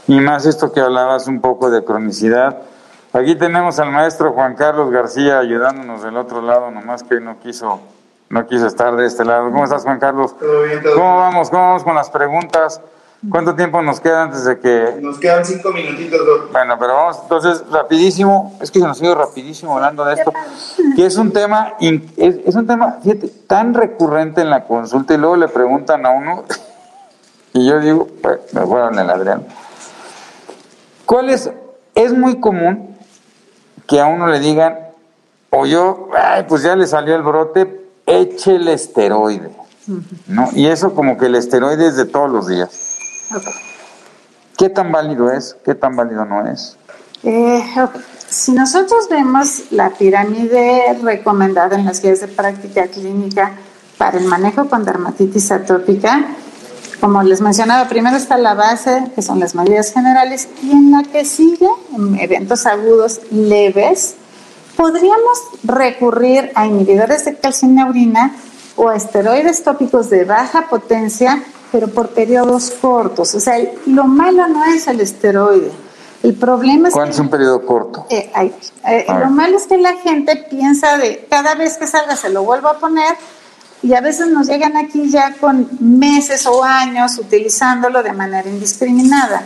Y 0.07 0.21
más 0.21 0.47
esto 0.47 0.73
que 0.73 0.81
hablabas 0.81 1.27
un 1.27 1.41
poco 1.41 1.71
de 1.71 1.85
cronicidad. 1.85 2.59
Aquí 3.13 3.37
tenemos 3.37 3.79
al 3.79 3.93
maestro 3.93 4.33
Juan 4.33 4.55
Carlos 4.55 4.91
García 4.91 5.39
ayudándonos 5.39 6.03
del 6.03 6.17
otro 6.17 6.43
lado, 6.43 6.71
nomás 6.71 7.05
que 7.05 7.21
no 7.21 7.39
quiso, 7.39 7.81
no 8.29 8.47
quiso 8.47 8.67
estar 8.67 8.97
de 8.97 9.07
este 9.07 9.25
lado. 9.25 9.51
¿Cómo 9.51 9.65
estás, 9.65 9.85
Juan 9.85 10.01
Carlos? 10.01 10.37
Todo 10.39 10.63
bien, 10.63 10.83
todo 10.83 10.95
¿Cómo 10.97 11.19
vamos? 11.19 11.49
¿Cómo 11.49 11.63
vamos 11.63 11.85
con 11.85 11.95
las 11.95 12.11
preguntas? 12.11 12.81
¿Cuánto 13.31 13.55
tiempo 13.55 13.81
nos 13.81 14.01
queda 14.01 14.25
antes 14.25 14.45
de 14.45 14.59
que...? 14.59 14.99
Nos 15.01 15.19
quedan 15.19 15.45
cinco 15.45 15.71
minutitos, 15.71 16.19
doctor. 16.27 16.53
Bueno, 16.53 16.77
pero 16.79 16.95
vamos 16.95 17.21
entonces 17.23 17.65
rapidísimo, 17.71 18.59
es 18.61 18.71
que 18.71 18.81
se 18.81 18.87
nos 18.87 18.99
sigue 18.99 19.15
rapidísimo 19.15 19.77
hablando 19.77 20.05
de 20.05 20.15
esto, 20.15 20.33
que 20.95 21.07
es 21.07 21.17
un 21.17 21.33
tema, 21.33 21.75
es, 21.81 22.37
es 22.45 22.55
un 22.55 22.67
tema, 22.67 22.99
fíjate, 23.03 23.29
tan 23.47 23.73
recurrente 23.73 24.43
en 24.43 24.51
la 24.51 24.65
consulta 24.65 25.15
y 25.15 25.19
luego 25.19 25.37
le 25.37 25.49
preguntan 25.49 26.05
a 26.05 26.11
uno 26.11 26.45
y 27.55 27.67
yo 27.67 27.81
digo, 27.81 28.09
pues, 28.21 28.53
me 28.53 28.67
fueron 28.67 28.99
el 28.99 29.09
Adrián. 29.09 29.47
¿Cuál 31.07 31.31
es? 31.31 31.49
Es 31.95 32.13
muy 32.13 32.41
común 32.41 32.97
que 33.87 34.01
a 34.01 34.07
uno 34.07 34.27
le 34.27 34.41
digan, 34.41 34.77
o 35.51 35.65
yo, 35.65 36.09
ay, 36.13 36.45
pues 36.49 36.65
ya 36.65 36.75
le 36.75 36.87
salió 36.87 37.15
el 37.15 37.23
brote, 37.23 37.89
eche 38.07 38.57
el 38.57 38.67
esteroide. 38.69 39.51
¿No? 40.27 40.49
Y 40.55 40.67
eso 40.67 40.95
como 40.95 41.17
que 41.17 41.27
el 41.27 41.37
esteroide 41.37 41.87
es 41.87 41.97
de 41.97 42.07
todos 42.07 42.31
los 42.31 42.49
días. 42.49 42.71
¿Qué 44.59 44.69
tan 44.69 44.91
válido 44.91 45.31
es? 45.31 45.57
¿Qué 45.65 45.77
tan 45.77 45.95
válido 45.95 46.25
no 46.25 46.49
es? 46.49 46.77
Eh, 47.23 47.63
si 48.29 48.51
nosotros 48.53 49.09
vemos 49.09 49.71
la 49.71 49.91
pirámide 49.91 50.99
recomendada 51.03 51.77
en 51.77 51.85
las 51.85 52.03
guías 52.03 52.21
de 52.21 52.29
práctica 52.29 52.89
clínica 52.89 53.53
para 53.97 54.19
el 54.19 54.25
manejo 54.25 54.69
con 54.69 54.85
dermatitis 54.85 55.53
atópica, 55.53 56.25
como 57.05 57.23
les 57.23 57.43
mencionaba, 57.43 57.87
primero 57.87 58.17
está 58.17 58.39
la 58.39 58.55
base, 58.55 59.11
que 59.15 59.21
son 59.21 59.39
las 59.39 59.55
medidas 59.55 59.93
generales, 59.93 60.49
y 60.63 60.71
en 60.71 60.91
la 60.91 61.03
que 61.03 61.27
sigue, 61.27 61.69
en 61.95 62.19
eventos 62.19 62.65
agudos 62.65 63.21
leves, 63.31 64.15
podríamos 64.75 65.39
recurrir 65.65 66.51
a 66.55 66.65
inhibidores 66.67 67.27
de 67.27 67.37
calcineurina 67.37 68.35
o 68.77 68.89
a 68.89 68.97
esteroides 68.97 69.63
tópicos 69.63 70.09
de 70.09 70.25
baja 70.25 70.67
potencia, 70.71 71.45
pero 71.71 71.89
por 71.89 72.09
periodos 72.09 72.71
cortos. 72.71 73.35
O 73.35 73.41
sea, 73.41 73.59
lo 73.85 74.05
malo 74.05 74.49
no 74.49 74.65
es 74.65 74.89
el 74.89 75.03
esteroide. 75.03 75.73
El 76.23 76.33
problema 76.33 76.89
es 76.89 76.95
¿Cuál 76.95 77.09
que... 77.09 77.13
es 77.13 77.19
un 77.19 77.29
periodo 77.29 77.67
corto? 77.67 78.07
Eh, 78.09 78.31
eh, 78.35 79.05
ver. 79.07 79.21
lo 79.21 79.29
malo 79.29 79.59
es 79.59 79.67
que 79.67 79.77
la 79.77 79.93
gente 79.99 80.37
piensa 80.49 80.97
de 80.97 81.27
cada 81.29 81.55
vez 81.55 81.77
que 81.77 81.87
salga 81.87 82.17
se 82.17 82.31
lo 82.31 82.45
vuelvo 82.45 82.69
a 82.69 82.79
poner 82.79 83.15
y 83.85 83.93
a 83.93 84.01
veces 84.01 84.29
nos 84.29 84.47
llegan 84.47 84.79
aquí 84.79 85.11
ya 85.11 85.35
con 85.39 85.69
meses 85.79 86.47
o 86.47 86.65
años 86.65 87.19
utilizándolo 87.19 88.03
de 88.03 88.15
manera 88.15 88.49
indiscriminada. 88.49 89.43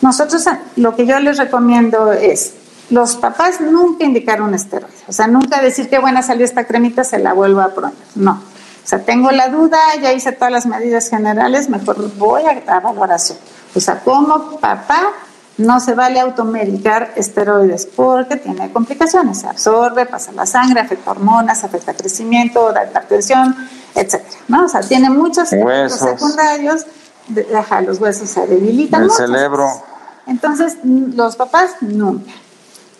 Nosotros 0.00 0.46
eh, 0.46 0.50
lo 0.76 0.94
que 0.94 1.06
yo 1.06 1.18
les 1.18 1.38
recomiendo 1.38 2.12
es 2.12 2.52
los 2.88 3.16
papás 3.16 3.60
nunca 3.60 4.04
indicar 4.04 4.42
un 4.42 4.54
esteroide, 4.54 4.94
o 5.08 5.12
sea, 5.12 5.26
nunca 5.26 5.60
decir 5.60 5.88
que 5.88 5.98
buena 5.98 6.22
salió 6.22 6.44
esta 6.44 6.64
cremita, 6.64 7.02
se 7.02 7.18
la 7.18 7.32
vuelvo 7.32 7.60
a 7.60 7.68
poner, 7.68 7.92
no. 8.14 8.32
O 8.32 8.86
sea, 8.90 9.00
tengo 9.00 9.30
la 9.32 9.48
duda, 9.48 9.78
ya 10.00 10.12
hice 10.12 10.32
todas 10.32 10.52
las 10.52 10.66
medidas 10.66 11.08
generales, 11.08 11.68
mejor 11.68 12.16
voy 12.16 12.42
a, 12.44 12.76
a 12.76 12.80
valoración. 12.80 13.38
O 13.74 13.80
sea, 13.80 14.00
como 14.00 14.58
papá 14.58 15.12
no 15.58 15.78
se 15.78 15.94
vale 15.94 16.18
automedicar 16.20 17.12
esteroides 17.16 17.86
porque 17.86 18.36
tiene 18.36 18.72
complicaciones, 18.72 19.40
se 19.40 19.48
absorbe, 19.48 20.06
pasa 20.06 20.32
la 20.32 20.46
sangre, 20.46 20.80
afecta 20.80 21.10
hormonas, 21.10 21.62
afecta 21.62 21.94
crecimiento, 21.94 22.72
da 22.72 22.84
hipertensión, 22.84 23.54
etcétera, 23.94 24.30
¿no? 24.48 24.64
O 24.64 24.68
sea, 24.68 24.80
tiene 24.80 25.10
muchos 25.10 25.52
efectos 25.52 25.66
Huesos. 25.66 25.98
secundarios, 25.98 26.86
de- 27.28 27.46
ajá, 27.56 27.80
los 27.80 28.00
huesos 28.00 28.28
se 28.28 28.46
debilitan. 28.46 29.02
El 29.02 29.08
muchas 29.08 29.26
cerebro. 29.26 29.68
Entonces, 30.26 30.76
los 30.84 31.36
papás 31.36 31.70
nunca. 31.80 32.30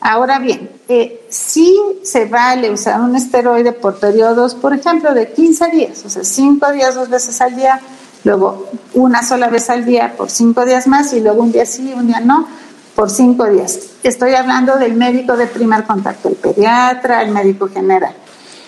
Ahora 0.01 0.39
bien, 0.39 0.71
eh, 0.89 1.27
sí 1.29 1.79
se 2.03 2.25
vale 2.25 2.71
usar 2.71 3.01
un 3.01 3.15
esteroide 3.17 3.73
por 3.73 3.99
periodos, 4.01 4.55
por 4.55 4.73
ejemplo, 4.73 5.13
de 5.13 5.31
15 5.33 5.67
días, 5.69 6.03
o 6.07 6.11
sea, 6.11 6.25
5 6.25 6.73
días 6.73 6.95
dos 6.95 7.11
veces 7.11 7.39
al 7.43 7.55
día, 7.55 7.81
luego 8.25 8.67
una 8.95 9.23
sola 9.23 9.49
vez 9.49 9.69
al 9.69 9.85
día 9.85 10.15
por 10.17 10.31
5 10.31 10.65
días 10.65 10.87
más 10.87 11.13
y 11.13 11.21
luego 11.21 11.43
un 11.43 11.53
día 11.53 11.67
sí, 11.67 11.93
un 11.95 12.07
día 12.07 12.21
no, 12.21 12.49
por 12.95 13.11
5 13.11 13.45
días. 13.47 13.79
Estoy 14.03 14.35
hablando 14.35 14.77
del 14.79 14.95
médico 14.95 15.37
de 15.37 15.47
primer 15.47 15.85
contacto, 15.85 16.31
el 16.31 16.37
pediatra, 16.37 17.23
el 17.23 17.31
médico 17.33 17.69
general. 17.69 18.15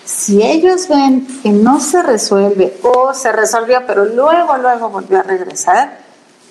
Si 0.05 0.41
ellos 0.43 0.87
ven 0.89 1.25
que 1.41 1.49
no 1.51 1.79
se 1.79 2.01
resuelve 2.03 2.77
o 2.83 3.13
se 3.13 3.31
resolvió, 3.31 3.83
pero 3.87 4.05
luego, 4.05 4.57
luego 4.57 4.89
volvió 4.89 5.19
a 5.19 5.23
regresar, 5.23 5.99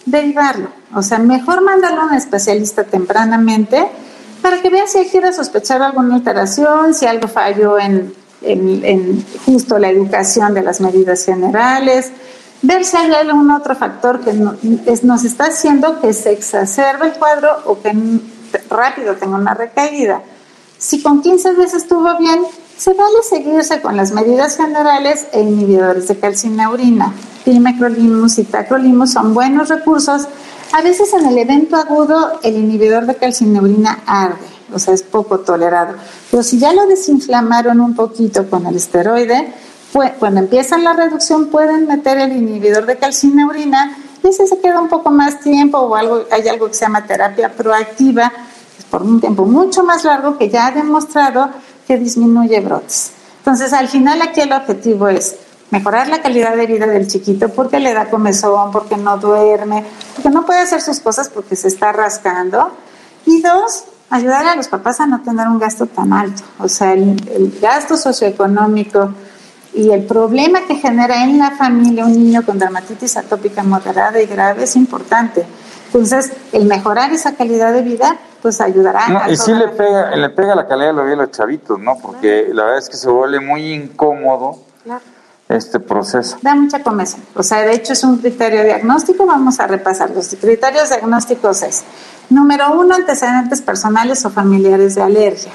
derivarlo. 0.06 0.68
O 0.94 1.02
sea, 1.02 1.18
mejor 1.18 1.60
mandarlo 1.62 2.02
a 2.02 2.06
un 2.06 2.14
especialista 2.14 2.84
tempranamente 2.84 3.86
para 4.40 4.60
que 4.60 4.70
vea 4.70 4.86
si 4.86 5.04
quiere 5.06 5.32
sospechar 5.32 5.82
alguna 5.82 6.16
alteración, 6.16 6.94
si 6.94 7.06
algo 7.06 7.28
falló 7.28 7.78
en, 7.78 8.12
en- 8.40 8.84
en 8.84 9.24
justo 9.46 9.78
la 9.78 9.88
educación 9.90 10.54
de 10.54 10.62
las 10.62 10.80
medidas 10.80 11.24
generales, 11.24 12.10
ver 12.62 12.84
si 12.84 12.96
hay 12.96 13.12
algún 13.12 13.50
otro 13.50 13.76
factor 13.76 14.20
que 14.20 14.32
no- 14.32 14.56
es- 14.86 15.04
nos 15.04 15.24
está 15.24 15.44
haciendo 15.44 16.00
que 16.00 16.12
se 16.14 16.32
exacerbe 16.32 17.06
el 17.08 17.12
cuadro 17.12 17.50
o 17.66 17.80
que 17.80 17.92
rápido 18.70 19.14
tenga 19.16 19.36
una 19.36 19.54
recaída. 19.54 20.22
Si 20.78 21.00
con 21.02 21.22
15 21.22 21.52
veces 21.52 21.82
estuvo 21.84 22.16
bien, 22.18 22.40
se 22.76 22.94
vale 22.94 23.22
seguirse 23.28 23.80
con 23.80 23.96
las 23.96 24.12
medidas 24.12 24.56
generales 24.56 25.26
e 25.32 25.40
inhibidores 25.40 26.08
de 26.08 26.18
calcineurina. 26.18 27.14
Pimecrolimus 27.44 28.38
y 28.38 28.44
tacrolimus 28.44 29.12
son 29.12 29.34
buenos 29.34 29.68
recursos. 29.68 30.28
A 30.72 30.82
veces 30.82 31.12
en 31.12 31.26
el 31.26 31.38
evento 31.38 31.76
agudo 31.76 32.40
el 32.42 32.56
inhibidor 32.56 33.06
de 33.06 33.16
calcineurina 33.16 34.00
arde, 34.06 34.46
o 34.72 34.78
sea, 34.78 34.94
es 34.94 35.02
poco 35.02 35.40
tolerado. 35.40 35.94
Pero 36.30 36.42
si 36.42 36.58
ya 36.58 36.72
lo 36.72 36.86
desinflamaron 36.86 37.80
un 37.80 37.94
poquito 37.94 38.48
con 38.48 38.66
el 38.66 38.76
esteroide, 38.76 39.52
pues, 39.92 40.12
cuando 40.18 40.40
empiezan 40.40 40.84
la 40.84 40.94
reducción 40.94 41.46
pueden 41.46 41.86
meter 41.86 42.18
el 42.18 42.32
inhibidor 42.32 42.86
de 42.86 42.96
calcineurina 42.96 43.98
y 44.22 44.28
ese 44.28 44.46
se 44.46 44.58
queda 44.58 44.80
un 44.80 44.88
poco 44.88 45.10
más 45.10 45.40
tiempo 45.40 45.78
o 45.78 45.94
hay 45.94 46.48
algo 46.48 46.68
que 46.68 46.74
se 46.74 46.86
llama 46.86 47.06
terapia 47.06 47.52
proactiva, 47.52 48.32
pues, 48.74 48.86
por 48.88 49.02
un 49.02 49.20
tiempo 49.20 49.44
mucho 49.44 49.84
más 49.84 50.04
largo 50.04 50.38
que 50.38 50.48
ya 50.48 50.68
ha 50.68 50.70
demostrado 50.70 51.50
disminuye 51.98 52.60
brotes. 52.60 53.12
Entonces, 53.38 53.72
al 53.72 53.88
final 53.88 54.22
aquí 54.22 54.40
el 54.40 54.52
objetivo 54.52 55.08
es 55.08 55.36
mejorar 55.70 56.08
la 56.08 56.22
calidad 56.22 56.54
de 56.54 56.66
vida 56.66 56.86
del 56.86 57.08
chiquito 57.08 57.48
porque 57.48 57.80
le 57.80 57.94
da 57.94 58.10
comezón, 58.10 58.70
porque 58.70 58.96
no 58.96 59.16
duerme, 59.16 59.84
porque 60.14 60.30
no 60.30 60.44
puede 60.44 60.60
hacer 60.60 60.80
sus 60.80 61.00
cosas 61.00 61.28
porque 61.28 61.56
se 61.56 61.68
está 61.68 61.92
rascando. 61.92 62.70
Y 63.26 63.40
dos, 63.40 63.84
ayudar 64.10 64.46
a 64.46 64.54
los 64.54 64.68
papás 64.68 65.00
a 65.00 65.06
no 65.06 65.22
tener 65.22 65.48
un 65.48 65.58
gasto 65.58 65.86
tan 65.86 66.12
alto. 66.12 66.42
O 66.58 66.68
sea, 66.68 66.92
el 66.92 67.58
gasto 67.60 67.96
socioeconómico 67.96 69.12
y 69.74 69.90
el 69.90 70.04
problema 70.04 70.60
que 70.66 70.76
genera 70.76 71.24
en 71.24 71.38
la 71.38 71.52
familia 71.52 72.04
un 72.04 72.12
niño 72.12 72.44
con 72.44 72.58
dermatitis 72.58 73.16
atópica 73.16 73.62
moderada 73.62 74.20
y 74.20 74.26
grave 74.26 74.64
es 74.64 74.76
importante. 74.76 75.46
Entonces, 75.94 76.32
el 76.52 76.64
mejorar 76.64 77.12
esa 77.12 77.34
calidad 77.34 77.72
de 77.72 77.82
vida, 77.82 78.16
pues 78.40 78.60
ayudará 78.62 79.08
No, 79.08 79.18
a 79.18 79.30
y 79.30 79.36
sí 79.36 79.52
le 79.52 79.68
pega, 79.68 80.16
le 80.16 80.30
pega 80.30 80.54
la 80.54 80.66
calidad 80.66 80.88
de 80.88 80.92
la 80.94 81.02
vida 81.02 81.14
a 81.14 81.16
los 81.18 81.30
chavitos, 81.32 81.78
¿no? 81.78 81.98
Porque 82.00 82.48
la 82.52 82.62
verdad 82.64 82.78
es 82.78 82.88
que 82.88 82.96
se 82.96 83.10
vuelve 83.10 83.40
muy 83.40 83.72
incómodo 83.74 84.58
Claro. 84.84 85.02
este 85.50 85.78
proceso. 85.80 86.38
Da 86.40 86.54
mucha 86.54 86.82
comezón. 86.82 87.20
O 87.34 87.42
sea, 87.42 87.58
de 87.62 87.74
hecho 87.74 87.92
es 87.92 88.02
un 88.04 88.16
criterio 88.18 88.64
diagnóstico. 88.64 89.26
Vamos 89.26 89.60
a 89.60 89.66
repasar. 89.66 90.10
Los 90.10 90.34
criterios 90.40 90.88
diagnósticos 90.88 91.62
es, 91.62 91.84
número 92.30 92.72
uno, 92.72 92.94
antecedentes 92.94 93.60
personales 93.60 94.24
o 94.24 94.30
familiares 94.30 94.94
de 94.94 95.02
alergia. 95.02 95.52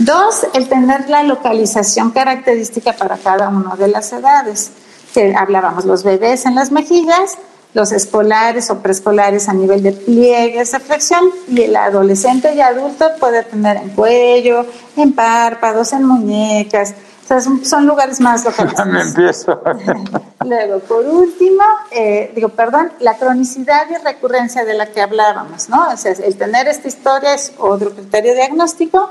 Dos, 0.00 0.46
el 0.54 0.68
tener 0.68 1.08
la 1.08 1.22
localización 1.22 2.10
característica 2.10 2.92
para 2.94 3.16
cada 3.18 3.48
una 3.50 3.76
de 3.76 3.86
las 3.88 4.12
edades. 4.12 4.72
Que 5.14 5.34
hablábamos, 5.34 5.84
los 5.84 6.02
bebés 6.04 6.46
en 6.46 6.54
las 6.54 6.70
mejillas, 6.72 7.36
los 7.74 7.92
escolares 7.92 8.70
o 8.70 8.78
preescolares 8.78 9.48
a 9.48 9.52
nivel 9.52 9.82
de 9.82 9.92
pliegues 9.92 10.72
de 10.72 10.80
flexión 10.80 11.30
y 11.48 11.62
el 11.62 11.76
adolescente 11.76 12.54
y 12.54 12.60
adulto 12.60 13.06
puede 13.18 13.44
tener 13.44 13.76
en 13.76 13.90
cuello, 13.90 14.66
en 14.96 15.12
párpados, 15.12 15.92
en 15.92 16.04
muñecas. 16.04 16.94
O 17.24 17.28
sea, 17.28 17.40
son, 17.40 17.86
lugares 17.86 18.20
más 18.20 18.44
localizados. 18.46 19.14
Luego, 20.44 20.80
por 20.80 21.06
último, 21.06 21.62
eh, 21.92 22.32
digo, 22.34 22.48
perdón, 22.48 22.92
la 22.98 23.16
cronicidad 23.16 23.86
y 23.88 24.02
recurrencia 24.04 24.64
de 24.64 24.74
la 24.74 24.86
que 24.86 25.00
hablábamos, 25.00 25.68
¿no? 25.68 25.90
O 25.92 25.96
sea, 25.96 26.12
el 26.12 26.36
tener 26.36 26.66
esta 26.66 26.88
historia 26.88 27.34
es 27.34 27.52
otro 27.58 27.94
criterio 27.94 28.34
diagnóstico. 28.34 29.10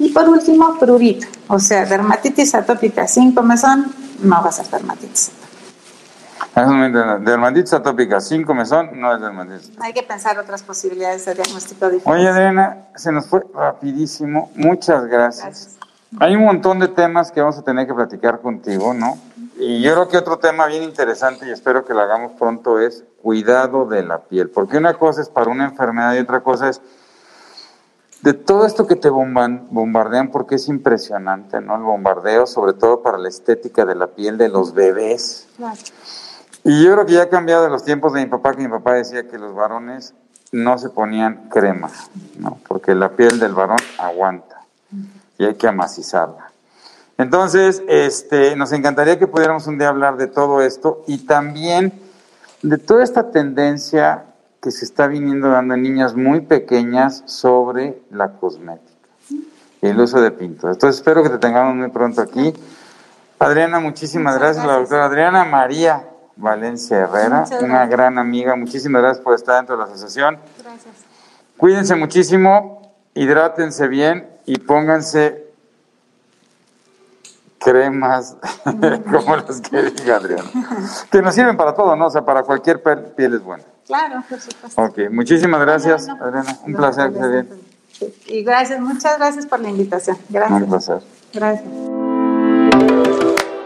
Y 0.00 0.08
por 0.08 0.28
último, 0.28 0.78
prurito, 0.78 1.26
o 1.48 1.60
sea, 1.60 1.84
dermatitis 1.84 2.54
atópica 2.54 3.06
sin 3.06 3.32
comezón, 3.32 3.92
no 4.22 4.42
va 4.42 4.48
a 4.48 4.52
ser 4.52 4.66
dermatitis. 4.68 5.30
Momento, 6.56 7.18
dermatitis 7.20 7.72
atópica 7.72 8.20
sin 8.20 8.44
comezón 8.44 8.90
no 9.00 9.14
es 9.14 9.20
dermatitis. 9.20 9.72
Hay 9.80 9.92
que 9.92 10.02
pensar 10.02 10.38
otras 10.38 10.62
posibilidades 10.62 11.24
de 11.24 11.34
diagnóstico 11.34 11.88
diferente. 11.88 12.10
Oye, 12.10 12.28
Adriana, 12.28 12.88
se 12.96 13.12
nos 13.12 13.26
fue 13.26 13.42
rapidísimo. 13.54 14.50
Muchas 14.56 15.06
gracias. 15.06 15.44
Gracias. 15.44 15.76
Hay 16.18 16.34
un 16.34 16.44
montón 16.44 16.78
de 16.80 16.88
temas 16.88 17.30
que 17.30 17.40
vamos 17.40 17.56
a 17.58 17.62
tener 17.62 17.86
que 17.86 17.94
platicar 17.94 18.40
contigo, 18.40 18.92
¿no? 18.94 19.16
Y 19.58 19.80
yo 19.82 19.92
creo 19.92 20.08
que 20.08 20.16
otro 20.16 20.38
tema 20.38 20.66
bien 20.66 20.82
interesante 20.82 21.46
y 21.46 21.50
espero 21.50 21.84
que 21.84 21.94
lo 21.94 22.00
hagamos 22.00 22.32
pronto 22.32 22.80
es 22.80 23.04
cuidado 23.22 23.84
de 23.86 24.02
la 24.02 24.18
piel. 24.18 24.48
Porque 24.50 24.78
una 24.78 24.94
cosa 24.94 25.20
es 25.20 25.28
para 25.28 25.50
una 25.50 25.64
enfermedad 25.66 26.14
y 26.14 26.18
otra 26.18 26.40
cosa 26.40 26.68
es 26.68 26.80
de 28.22 28.34
todo 28.34 28.66
esto 28.66 28.86
que 28.86 28.96
te 28.96 29.08
bomban- 29.10 29.66
bombardean, 29.70 30.30
porque 30.30 30.56
es 30.56 30.68
impresionante, 30.68 31.60
¿no? 31.60 31.76
El 31.76 31.82
bombardeo, 31.82 32.46
sobre 32.46 32.72
todo 32.72 33.02
para 33.02 33.16
la 33.18 33.28
estética 33.28 33.84
de 33.84 33.94
la 33.94 34.08
piel 34.08 34.36
de 34.36 34.48
los 34.48 34.74
bebés. 34.74 35.46
Claro. 35.56 35.76
Y 36.64 36.84
yo 36.84 36.92
creo 36.92 37.06
que 37.06 37.14
ya 37.14 37.22
ha 37.22 37.28
cambiado 37.28 37.64
de 37.64 37.70
los 37.70 37.84
tiempos 37.84 38.12
de 38.12 38.20
mi 38.20 38.26
papá, 38.26 38.54
que 38.54 38.62
mi 38.62 38.68
papá 38.68 38.94
decía 38.94 39.26
que 39.28 39.38
los 39.38 39.54
varones 39.54 40.14
no 40.52 40.78
se 40.78 40.90
ponían 40.90 41.48
crema, 41.48 41.90
¿no? 42.38 42.58
Porque 42.66 42.94
la 42.94 43.10
piel 43.10 43.38
del 43.38 43.54
varón 43.54 43.78
aguanta 43.98 44.62
y 45.38 45.44
hay 45.44 45.54
que 45.54 45.68
amacizarla. 45.68 46.50
Entonces, 47.16 47.82
este, 47.88 48.56
nos 48.56 48.72
encantaría 48.72 49.18
que 49.18 49.26
pudiéramos 49.26 49.66
un 49.66 49.78
día 49.78 49.88
hablar 49.88 50.16
de 50.16 50.26
todo 50.26 50.60
esto 50.62 51.04
y 51.06 51.18
también 51.26 51.92
de 52.62 52.78
toda 52.78 53.04
esta 53.04 53.30
tendencia 53.30 54.24
que 54.62 54.70
se 54.70 54.84
está 54.84 55.06
viniendo 55.06 55.48
dando 55.48 55.74
en 55.74 55.82
niñas 55.82 56.14
muy 56.14 56.40
pequeñas 56.40 57.22
sobre 57.24 58.02
la 58.10 58.32
cosmética 58.32 58.90
y 59.80 59.86
el 59.86 59.98
uso 59.98 60.20
de 60.20 60.30
pintos. 60.30 60.70
Entonces, 60.72 60.96
espero 60.96 61.22
que 61.22 61.30
te 61.30 61.38
tengamos 61.38 61.74
muy 61.74 61.88
pronto 61.88 62.20
aquí. 62.20 62.52
Adriana, 63.38 63.80
muchísimas 63.80 64.38
gracias, 64.38 64.66
la 64.66 64.74
doctora 64.74 65.06
Adriana 65.06 65.46
María 65.46 66.09
Valencia 66.40 66.98
Herrera, 66.98 67.44
una 67.60 67.86
gran 67.86 68.18
amiga. 68.18 68.56
Muchísimas 68.56 69.02
gracias 69.02 69.22
por 69.22 69.34
estar 69.34 69.56
dentro 69.56 69.76
de 69.76 69.82
la 69.84 69.88
asociación. 69.88 70.38
Gracias. 70.62 70.94
Cuídense 71.56 71.94
muchísimo, 71.94 72.94
hidrátense 73.14 73.86
bien 73.86 74.28
y 74.46 74.58
pónganse 74.58 75.46
cremas 77.58 78.36
como 78.64 79.36
las 79.36 79.60
que 79.60 79.82
diga 79.82 80.16
Adriana. 80.16 80.50
Que 81.10 81.20
nos 81.20 81.34
sirven 81.34 81.56
para 81.56 81.74
todo, 81.74 81.94
¿no? 81.94 82.06
O 82.06 82.10
sea, 82.10 82.24
para 82.24 82.42
cualquier 82.42 82.82
piel 83.14 83.34
es 83.34 83.42
buena. 83.42 83.62
Claro, 83.86 84.22
por 84.28 84.40
supuesto. 84.40 84.82
Ok, 84.82 85.10
muchísimas 85.10 85.60
gracias, 85.60 86.08
Adriana. 86.08 86.56
Un 86.64 86.74
placer 86.74 87.12
que 87.12 87.18
esté 87.18 87.28
bien. 87.28 87.48
Y 88.26 88.42
gracias, 88.42 88.80
muchas 88.80 89.18
gracias 89.18 89.46
por 89.46 89.60
la 89.60 89.68
invitación. 89.68 90.16
Un 90.16 90.32
Gracias. 90.32 90.64
placer. 90.68 91.02
Gracias. 91.34 93.29